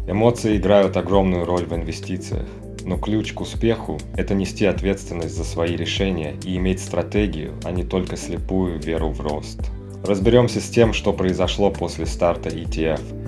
[0.09, 2.47] Эмоции играют огромную роль в инвестициях.
[2.85, 7.85] Но ключ к успеху– это нести ответственность за свои решения и иметь стратегию, а не
[7.85, 9.61] только слепую веру в рост.
[10.03, 13.01] Разберемся с тем, что произошло после старта ETF–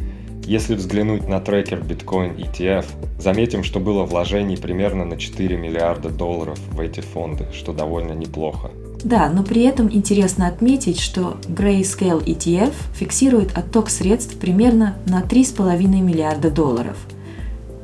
[0.47, 2.87] если взглянуть на трекер Bitcoin ETF,
[3.19, 8.71] заметим, что было вложений примерно на 4 миллиарда долларов в эти фонды, что довольно неплохо.
[9.05, 15.77] Да, но при этом интересно отметить, что Grayscale ETF фиксирует отток средств примерно на 3,5
[16.01, 16.97] миллиарда долларов.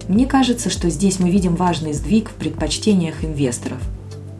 [0.08, 3.78] Мне кажется, что здесь мы видим важный сдвиг в предпочтениях инвесторов.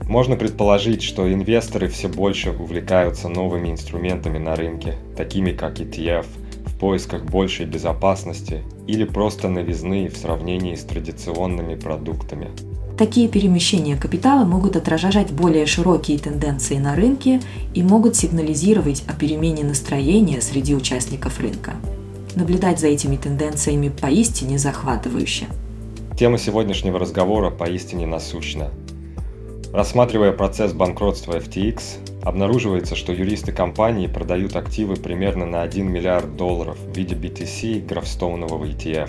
[0.08, 6.24] Можно предположить, что инвесторы все больше увлекаются новыми инструментами на рынке, такими как ETF–
[6.78, 12.48] поисках большей безопасности или просто новизны в сравнении с традиционными продуктами.
[12.98, 17.40] Такие перемещения капитала могут отражать более широкие тенденции на рынке
[17.72, 21.74] и могут сигнализировать о перемене настроения среди участников рынка.
[22.34, 25.46] Наблюдать за этими тенденциями поистине захватывающе.
[26.18, 28.70] Тема сегодняшнего разговора поистине насущна.
[29.72, 36.78] Рассматривая процесс банкротства FTX, обнаруживается, что юристы компании продают активы примерно на 1 миллиард долларов
[36.78, 39.08] в виде BTC графстоунового ETF.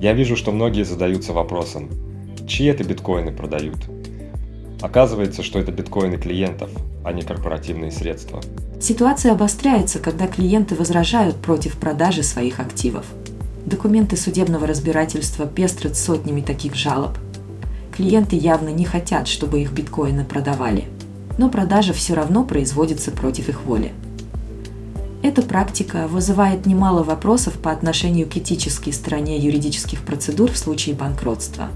[0.00, 1.88] Я вижу, что многие задаются вопросом,
[2.46, 3.78] чьи это биткоины продают?
[4.80, 6.70] Оказывается, что это биткоины клиентов,
[7.04, 8.40] а не корпоративные средства.
[8.80, 13.06] Ситуация обостряется, когда клиенты возражают против продажи своих активов.
[13.64, 17.16] Документы судебного разбирательства пестрят сотнями таких жалоб–
[17.92, 20.84] Клиенты явно не хотят, чтобы их биткоины продавали,
[21.38, 23.92] но продажа все равно производится против их воли.
[25.22, 31.68] Эта практика вызывает немало вопросов по отношению к этической стороне юридических процедур в случае банкротства.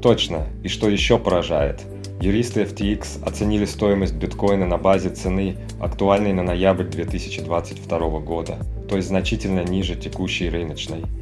[0.00, 0.46] Точно.
[0.62, 1.82] И что еще поражает?
[2.20, 9.08] Юристы FTX оценили стоимость биткоина на базе цены, актуальной на ноябрь 2022 года, то есть
[9.08, 11.04] значительно ниже текущей рыночной–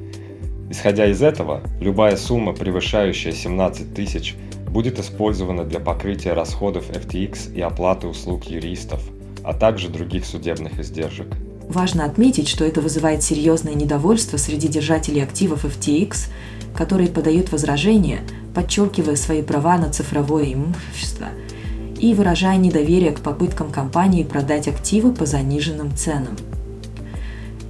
[0.69, 4.35] Исходя из этого, любая сумма, превышающая 17 тысяч,
[4.77, 9.03] будет использована для покрытия расходов FTX и оплаты услуг юристов,
[9.43, 11.29] а также других судебных издержек.
[11.67, 16.29] Важно отметить, что это вызывает серьезное недовольство среди держателей активов FTX,
[16.77, 18.21] которые подают возражения,
[18.55, 21.29] подчеркивая свои права на цифровое имущество
[21.99, 26.37] и выражая недоверие к попыткам компании продать активы по заниженным ценам.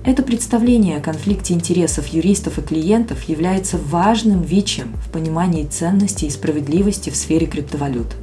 [0.07, 6.31] Это представление о конфликте интересов юристов и клиентов является важным вичем в понимании ценности и
[6.31, 8.15] справедливости в сфере криптовалют.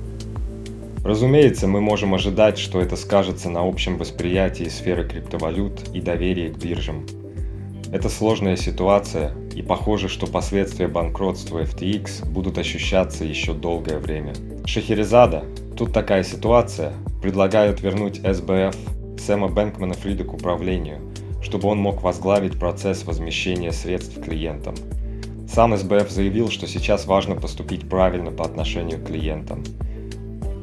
[1.03, 6.57] Разумеется, мы можем ожидать, что это скажется на общем восприятии сферы криптовалют и доверии к
[6.57, 7.05] биржам.
[7.91, 14.33] Это сложная ситуация, и похоже, что последствия банкротства FTX будут ощущаться еще долгое время.
[14.63, 15.43] Шахерезада,
[15.75, 18.73] тут такая ситуация, предлагают вернуть СБФ
[19.19, 21.12] Сэма Бэнкмана Фрида к управлению,
[21.43, 24.75] чтобы он мог возглавить процесс возмещения средств клиентам.
[25.47, 29.63] Сам СБФ заявил, что сейчас важно поступить правильно по отношению к клиентам.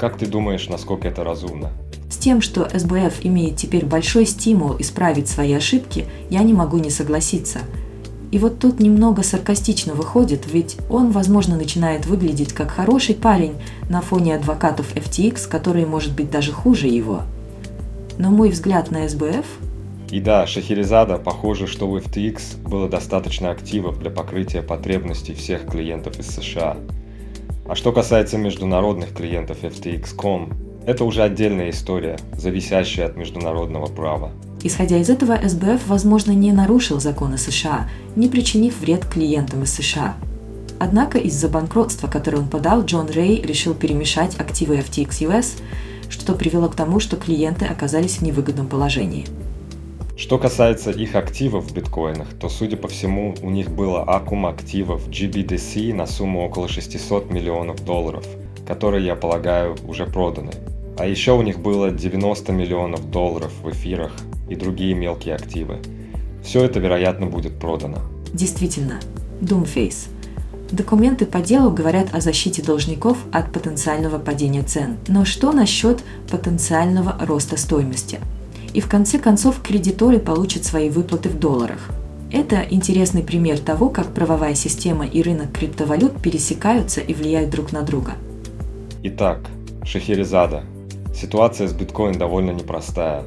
[0.01, 1.70] Как ты думаешь, насколько это разумно?
[2.09, 6.91] С тем, что СБФ имеет теперь большой стимул исправить свои ошибки, я не могу не
[6.91, 7.61] согласиться.
[8.33, 13.55] И вот тут немного саркастично выходит, ведь он, возможно, начинает выглядеть как хороший парень
[13.89, 17.22] на фоне адвокатов FTX, которые, может быть, даже хуже его.
[18.18, 19.47] Но мой взгляд на СБФ
[20.11, 26.18] и да, Шахерезада, похоже, что у FTX было достаточно активов для покрытия потребностей всех клиентов
[26.18, 26.76] из США.
[27.68, 30.52] А что касается международных клиентов FTX.com,
[30.84, 34.32] это уже отдельная история, зависящая от международного права.
[34.64, 40.16] Исходя из этого, СБФ, возможно, не нарушил законы США, не причинив вред клиентам из США.
[40.80, 45.61] Однако из-за банкротства, которое он подал, Джон Рэй решил перемешать активы FTX US,
[46.08, 49.26] что привело к тому, что клиенты оказались в невыгодном положении–
[50.21, 55.09] что касается их активов в биткоинах, то, судя по всему, у них было аккум активов
[55.09, 58.27] GBDC на сумму около 600 миллионов долларов,
[58.66, 60.53] которые, я полагаю, уже проданы.
[60.99, 64.12] А еще у них было 90 миллионов долларов в эфирах
[64.51, 65.79] и другие мелкие активы.
[66.45, 68.01] Все это, вероятно, будет продано.
[68.35, 69.01] Действительно,
[69.41, 70.11] Doomface.
[70.71, 74.99] Документы по делу говорят о защите должников от потенциального падения цен.
[75.09, 78.21] Но что насчет потенциального роста стоимости?
[78.73, 81.91] И в конце концов кредиторы получат свои выплаты в долларах.
[82.33, 87.83] Это интересный пример того, как правовая система и рынок криптовалют пересекаются и влияют друг на
[87.83, 88.12] друга.
[89.03, 89.41] Итак,
[89.85, 90.62] Шахерезада.
[91.14, 93.25] Ситуация с биткоин довольно непростая.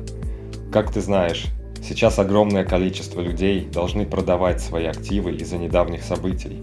[0.71, 1.45] Как ты знаешь,
[1.87, 6.61] сейчас огромное количество людей должны продавать свои активы из-за недавних событий.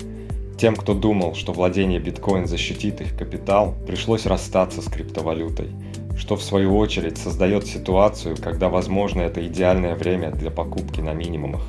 [0.56, 5.68] Тем, кто думал, что владение биткоин защитит их капитал, пришлось расстаться с криптовалютой–
[6.20, 11.62] что в свою очередь создает ситуацию, когда, возможно, это идеальное время для покупки на минимумах.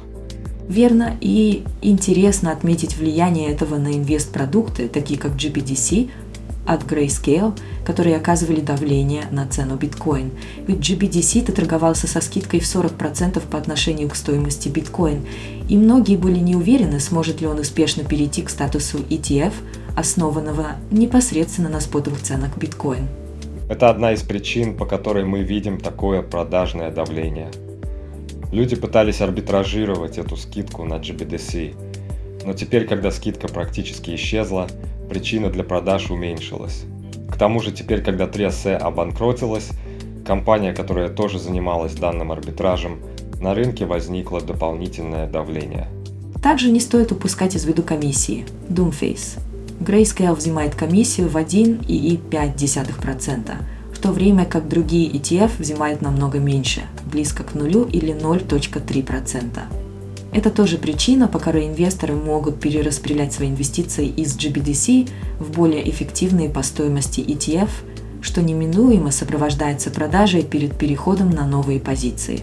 [0.67, 6.09] Верно, и интересно отметить влияние этого на инвестпродукты, такие как GBDC
[6.65, 10.31] от Grayscale, которые оказывали давление на цену биткоин.
[10.67, 15.25] Ведь GBDC-то торговался со скидкой в 40% по отношению к стоимости биткоин,
[15.69, 19.53] и многие были не уверены, сможет ли он успешно перейти к статусу ETF,
[19.95, 23.07] основанного непосредственно на спотовых ценах биткоин.
[23.71, 27.49] Это одна из причин, по которой мы видим такое продажное давление.
[28.51, 34.67] Люди пытались арбитражировать эту скидку на GBDC, но теперь, когда скидка практически исчезла,
[35.09, 36.83] причина для продаж уменьшилась.
[37.29, 39.69] К тому же теперь, когда 3SE обанкротилась,
[40.27, 42.99] компания, которая тоже занималась данным арбитражем,
[43.39, 45.87] на рынке возникло дополнительное давление.
[46.43, 49.39] Также не стоит упускать из виду комиссии– Doomface–
[49.81, 53.51] Grayscale взимает комиссию в 1,5%,
[53.91, 59.59] в то время как другие ETF взимают намного меньше, близко к нулю или 0.3%.
[60.33, 65.09] Это тоже причина, по которой инвесторы могут перераспределять свои инвестиции из GBDC
[65.39, 67.69] в более эффективные по стоимости ETF,
[68.21, 72.41] что неминуемо сопровождается продажей перед переходом на новые позиции.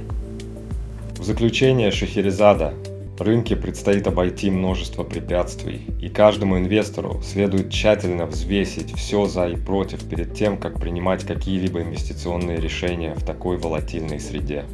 [1.16, 2.74] В заключение Шахерезада
[3.21, 10.09] Рынке предстоит обойти множество препятствий, и каждому инвестору следует тщательно взвесить все за и против
[10.09, 14.66] перед тем, как принимать какие-либо инвестиционные решения в такой волатильной среде.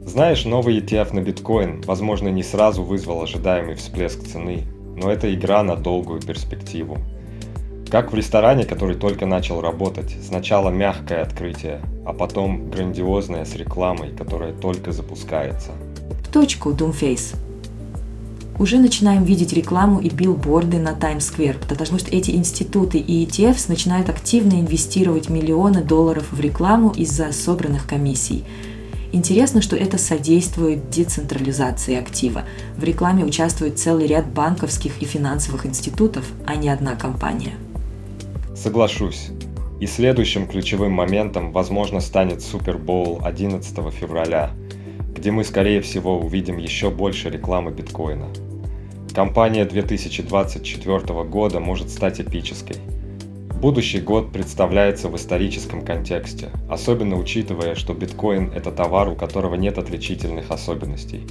[0.00, 4.64] Знаешь, новый ETF на биткоин, возможно, не сразу вызвал ожидаемый всплеск цены,
[4.96, 6.98] но это игра на долгую перспективу.
[7.90, 14.10] Как в ресторане, который только начал работать, сначала мягкое открытие, а потом грандиозное с рекламой,
[14.16, 15.72] которая только запускается–
[16.30, 17.36] точку Doomface.
[18.58, 24.10] Уже начинаем видеть рекламу и билборды на Таймс-сквер, потому что эти институты и ETFs начинают
[24.10, 28.44] активно инвестировать миллионы долларов в рекламу из-за собранных комиссий.
[29.12, 32.44] Интересно, что это содействует децентрализации актива.
[32.76, 37.54] В рекламе участвует целый ряд банковских и финансовых институтов, а не одна компания.
[38.54, 39.30] Соглашусь.
[39.80, 44.50] И следующим ключевым моментом, возможно, станет Супербоул 11 февраля–
[45.14, 48.28] где мы, скорее всего, увидим еще больше рекламы биткоина.
[49.14, 52.76] Компания 2024 года может стать эпической.
[53.60, 59.76] Будущий год представляется в историческом контексте, особенно учитывая, что биткоин– это товар, у которого нет
[59.78, 61.26] отличительных особенностей.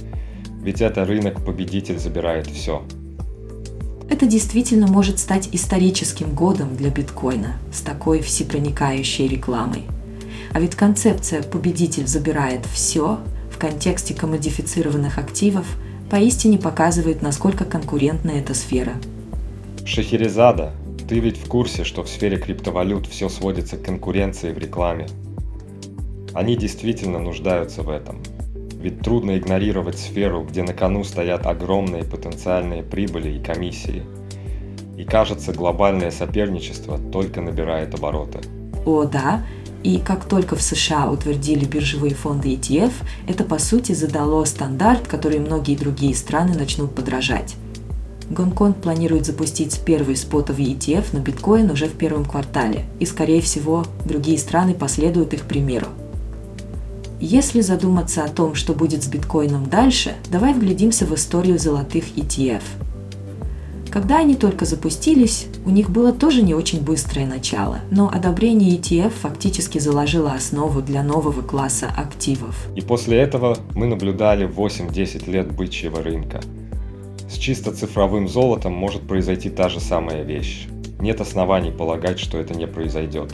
[0.62, 2.84] Ведь это рынок победитель забирает все.
[4.10, 9.84] Это действительно может стать историческим годом для биткоина с такой всепроникающей рекламой.
[10.52, 13.20] А ведь концепция «победитель забирает все»
[13.60, 15.66] контексте комодифицированных активов
[16.10, 18.94] поистине показывает, насколько конкурентна эта сфера.
[19.84, 20.72] Шахерезада,
[21.08, 25.06] ты ведь в курсе, что в сфере криптовалют все сводится к конкуренции в рекламе.
[26.32, 28.20] Они действительно нуждаются в этом.
[28.80, 34.04] Ведь трудно игнорировать сферу, где на кону стоят огромные потенциальные прибыли и комиссии.
[34.96, 38.40] И кажется, глобальное соперничество только набирает обороты.
[38.86, 39.44] О, да.
[39.82, 42.92] И как только в США утвердили биржевые фонды ETF,
[43.26, 47.56] это по сути задало стандарт, который многие другие страны начнут подражать.
[48.28, 53.84] Гонконг планирует запустить первый спотовый ETF на биткоин уже в первом квартале, и, скорее всего,
[54.04, 55.88] другие страны последуют их примеру.
[57.18, 62.62] Если задуматься о том, что будет с биткоином дальше, давай вглядимся в историю золотых ETF.
[63.90, 69.10] Когда они только запустились, у них было тоже не очень быстрое начало, но одобрение ETF
[69.10, 72.68] фактически заложило основу для нового класса активов.
[72.76, 76.40] И после этого мы наблюдали 8-10 лет бычьего рынка–
[77.30, 80.66] с чисто цифровым золотом может произойти та же самая вещь.
[80.98, 83.32] Нет оснований полагать, что это не произойдет.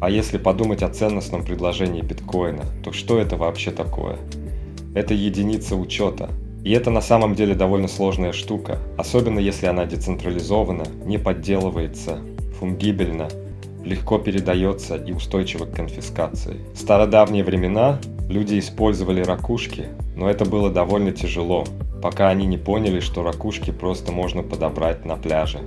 [0.00, 4.16] А если подумать о ценностном предложении биткоина, то что это вообще такое?
[4.94, 6.30] Это единица учета.
[6.64, 12.18] И это на самом деле довольно сложная штука, особенно если она децентрализована, не подделывается,
[12.58, 13.28] фунгибельна,
[13.84, 16.60] легко передается и устойчива к конфискации.
[16.74, 17.98] В стародавние времена
[18.28, 19.86] люди использовали ракушки,
[20.16, 21.64] но это было довольно тяжело,
[22.00, 25.60] пока они не поняли, что ракушки просто можно подобрать на пляже.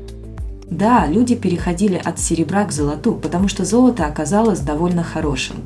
[0.70, 5.58] Да, люди переходили от серебра к золоту, потому что золото оказалось довольно хорошим.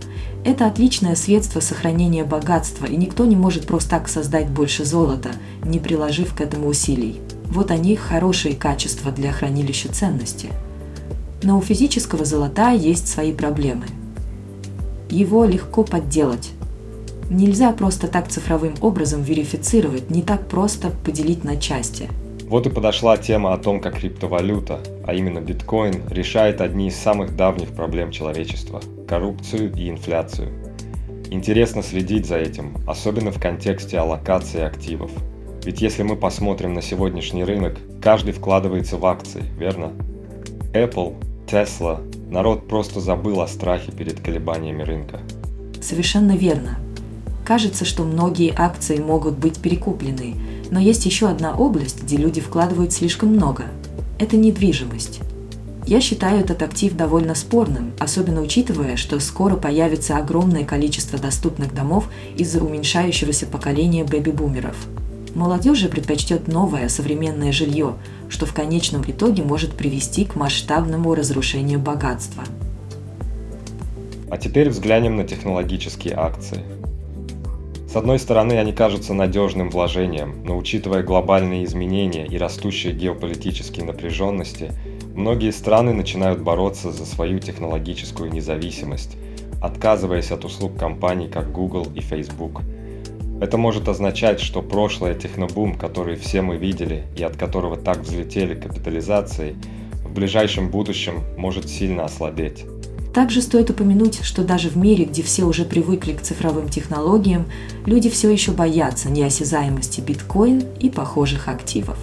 [0.43, 5.29] Это отличное средство сохранения богатства, и никто не может просто так создать больше золота,
[5.63, 7.19] не приложив к этому усилий.
[7.45, 10.49] Вот они хорошие качества для хранилища ценности.
[11.43, 13.85] Но у физического золота есть свои проблемы.
[15.09, 16.51] Его легко подделать,
[17.29, 22.09] Нельзя просто так цифровым образом верифицировать, не так просто поделить на части.
[22.49, 27.35] Вот и подошла тема о том, как криптовалюта, а именно биткоин, решает одни из самых
[27.35, 30.49] давних проблем человечества– коррупцию и инфляцию.
[31.29, 35.11] Интересно следить за этим, особенно в контексте аллокации активов.
[35.63, 39.91] Ведь если мы посмотрим на сегодняшний рынок, каждый вкладывается в акции, верно?
[40.73, 45.19] Apple, Tesla, народ просто забыл о страхе перед колебаниями рынка.
[45.81, 46.79] Совершенно верно.
[47.45, 50.35] Кажется, что многие акции могут быть перекуплены,
[50.71, 53.65] но есть еще одна область, где люди вкладывают слишком много.
[54.19, 55.19] Это недвижимость.
[55.85, 62.09] Я считаю этот актив довольно спорным, особенно учитывая, что скоро появится огромное количество доступных домов
[62.37, 64.75] из-за уменьшающегося поколения бэби-бумеров.
[65.33, 67.95] Молодежь же предпочтет новое современное жилье,
[68.29, 72.43] что в конечном итоге может привести к масштабному разрушению богатства.
[74.29, 76.63] А теперь взглянем на технологические акции–
[77.89, 84.73] с одной стороны, они кажутся надежным вложением, но учитывая глобальные изменения и растущие геополитические напряженности,
[85.15, 89.17] многие страны начинают бороться за свою технологическую независимость,
[89.59, 92.61] отказываясь от услуг компаний как Google и Facebook.
[93.41, 98.53] Это может означать, что прошлое технобум, который все мы видели и от которого так взлетели
[98.53, 99.55] капитализации,
[100.05, 102.65] в ближайшем будущем может сильно ослабеть.
[103.13, 107.45] Также стоит упомянуть, что даже в мире, где все уже привыкли к цифровым технологиям,
[107.85, 111.97] люди все еще боятся неосязаемости биткоин и похожих активов.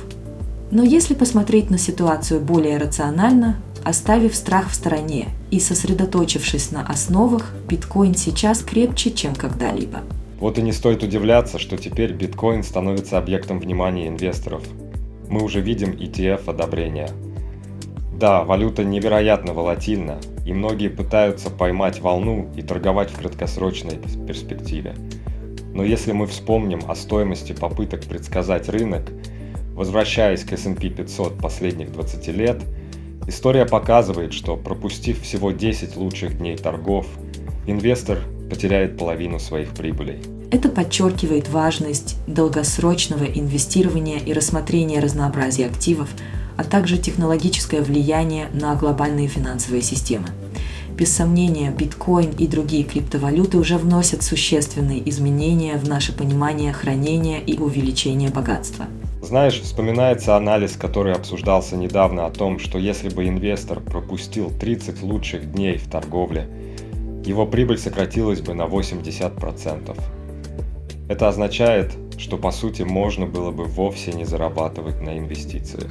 [0.73, 7.53] Но если посмотреть на ситуацию более рационально, оставив страх в стороне и сосредоточившись на основах,
[7.69, 10.01] биткоин сейчас крепче, чем когда-либо.
[10.41, 14.65] Вот и не стоит удивляться, что теперь биткоин становится объектом внимания инвесторов.
[15.29, 17.11] Мы уже видим ETF одобрения–
[18.19, 24.95] да, валюта невероятно волатильна, и многие пытаются поймать волну и торговать в краткосрочной перспективе.
[25.75, 29.03] Но если мы вспомним о стоимости попыток предсказать рынок,
[29.75, 32.63] возвращаясь к S&P 500 последних 20 лет,
[33.27, 37.07] история показывает, что пропустив всего 10 лучших дней торгов,
[37.67, 40.23] инвестор потеряет половину своих прибылей.
[40.51, 46.09] Это подчеркивает важность долгосрочного инвестирования и рассмотрения разнообразия активов–
[46.57, 50.29] а также технологическое влияние на глобальные финансовые системы.
[50.97, 57.59] Без сомнения, биткоин и другие криптовалюты уже вносят существенные изменения в наше понимание хранения и
[57.59, 58.87] увеличения богатства.
[59.21, 65.53] Знаешь, вспоминается анализ, который обсуждался недавно о том, что если бы инвестор пропустил 30 лучших
[65.53, 66.49] дней в торговле,
[67.27, 69.99] его прибыль сократилась бы на 80%.
[71.09, 75.91] Это означает, что по сути можно было бы вовсе не зарабатывать на инвестициях.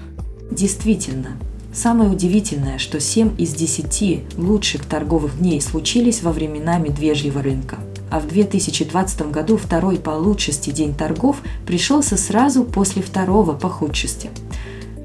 [0.55, 1.31] Действительно,
[1.73, 7.75] самое удивительное, что 7 из 10 лучших торговых дней случились во времена медвежьего рынка.
[8.09, 14.29] А в 2020 году второй по лучшести день торгов пришелся сразу после второго по худшести.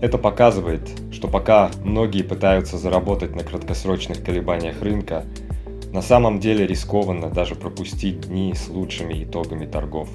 [0.01, 5.25] Это показывает, что пока многие пытаются заработать на краткосрочных колебаниях рынка,
[5.93, 10.11] на самом деле рискованно даже пропустить дни с лучшими итогами торгов.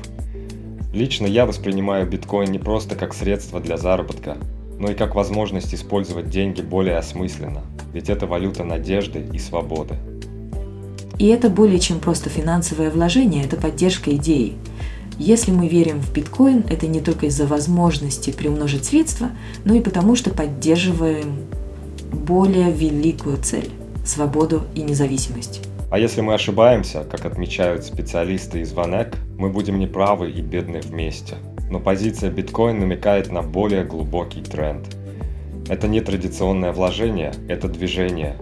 [0.93, 4.37] Лично я воспринимаю биткоин не просто как средство для заработка,
[4.79, 7.61] но и как возможность использовать деньги более осмысленно,
[7.93, 9.95] ведь это валюта надежды и свободы.
[11.17, 14.55] И это более чем просто финансовое вложение, это поддержка идеи.
[15.17, 19.29] Если мы верим в биткоин, это не только из-за возможности приумножить средства,
[19.63, 21.37] но и потому, что поддерживаем
[22.11, 23.69] более великую цель–
[24.05, 25.61] свободу и независимость.
[25.89, 31.35] А если мы ошибаемся, как отмечают специалисты из Ванек, мы будем неправы и бедны вместе.
[31.69, 34.95] Но позиция биткоин намекает на более глубокий тренд.
[35.67, 38.35] Это не традиционное вложение, это движение.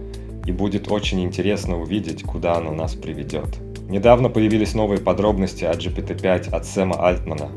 [0.46, 3.58] И будет очень интересно увидеть, куда оно нас приведет.
[3.88, 7.48] Недавно появились новые подробности о GPT-5 от Сэма Альтмана.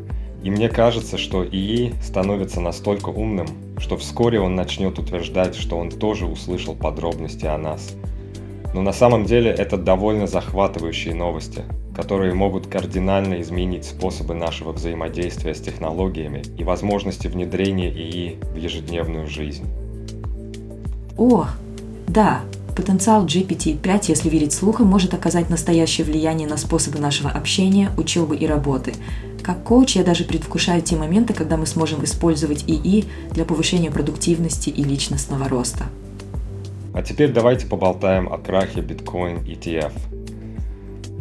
[0.43, 3.47] И мне кажется, что ИИ становится настолько умным,
[3.78, 7.95] что вскоре он начнет утверждать, что он тоже услышал подробности о нас–
[8.74, 11.63] но на самом деле это довольно захватывающие новости,
[11.97, 19.27] которые могут кардинально изменить способы нашего взаимодействия с технологиями и возможности внедрения ИИ в ежедневную
[19.27, 19.65] жизнь.
[21.17, 21.47] О,
[22.07, 22.41] да,
[22.75, 28.45] потенциал GPT-5, если верить слухам, может оказать настоящее влияние на способы нашего общения, учебы и
[28.45, 28.93] работы.
[29.41, 34.69] Как коуч я даже предвкушаю те моменты, когда мы сможем использовать ИИ для повышения продуктивности
[34.69, 35.85] и личностного роста.
[36.93, 39.93] А теперь давайте поболтаем о крахе биткоин ETF.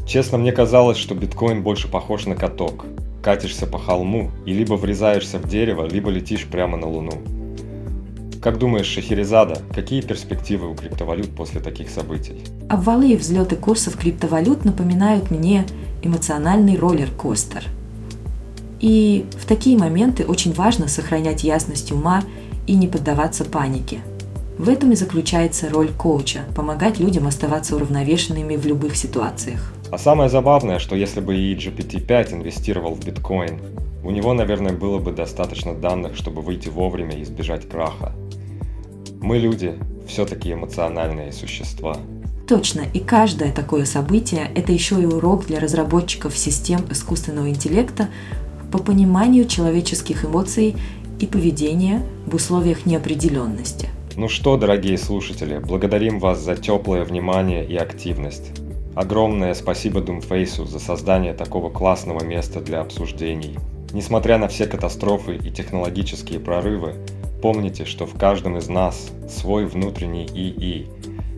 [0.06, 2.86] Честно, мне казалось, что биткоин больше похож на каток.
[3.22, 7.20] Катишься по холму и либо врезаешься в дерево, либо летишь прямо на Луну.
[8.40, 12.40] Как думаешь, Шахерезада, какие перспективы у криптовалют после таких событий?
[12.68, 15.66] Обвалы и взлеты курсов криптовалют напоминают мне
[16.02, 17.64] эмоциональный роллер-костер.
[18.78, 22.22] И в такие моменты очень важно сохранять ясность ума
[22.68, 23.98] и не поддаваться панике–
[24.58, 29.74] в этом и заключается роль коуча– помогать людям оставаться уравновешенными в любых ситуациях.
[29.90, 33.60] А самое забавное, что если бы и GPT-5 инвестировал в биткоин,
[34.02, 38.12] у него, наверное, было бы достаточно данных, чтобы выйти вовремя и избежать краха.
[39.20, 39.74] Мы люди
[40.08, 41.96] все-таки эмоциональные существа.
[42.48, 48.08] Точно, и каждое такое событие– это еще и урок для разработчиков систем искусственного интеллекта
[48.70, 50.76] по пониманию человеческих эмоций
[51.18, 53.88] и поведения в условиях неопределенности.
[54.16, 58.52] Ну что, дорогие слушатели, благодарим вас за теплое внимание и активность.
[58.96, 63.58] Огромное спасибо Думфейсу за создание такого классного места для обсуждений.
[63.92, 66.94] Несмотря на все катастрофы и технологические прорывы,
[67.42, 70.86] помните, что в каждом из нас свой внутренний ИИ,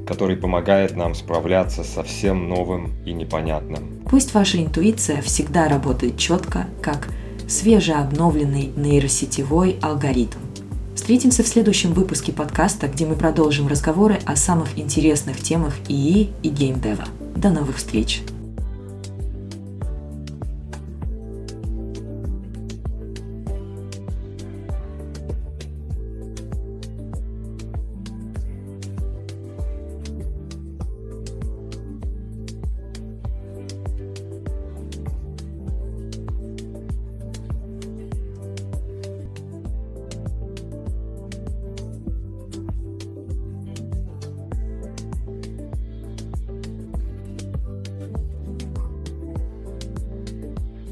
[0.07, 4.05] который помогает нам справляться со всем новым и непонятным.
[4.09, 7.09] Пусть ваша интуиция всегда работает четко, как
[7.49, 10.39] свежеобновленный нейросетевой алгоритм.
[10.95, 16.49] Встретимся в следующем выпуске подкаста, где мы продолжим разговоры о самых интересных темах ИИ и
[16.51, 17.05] геймдева.
[17.39, 18.21] До новых встреч!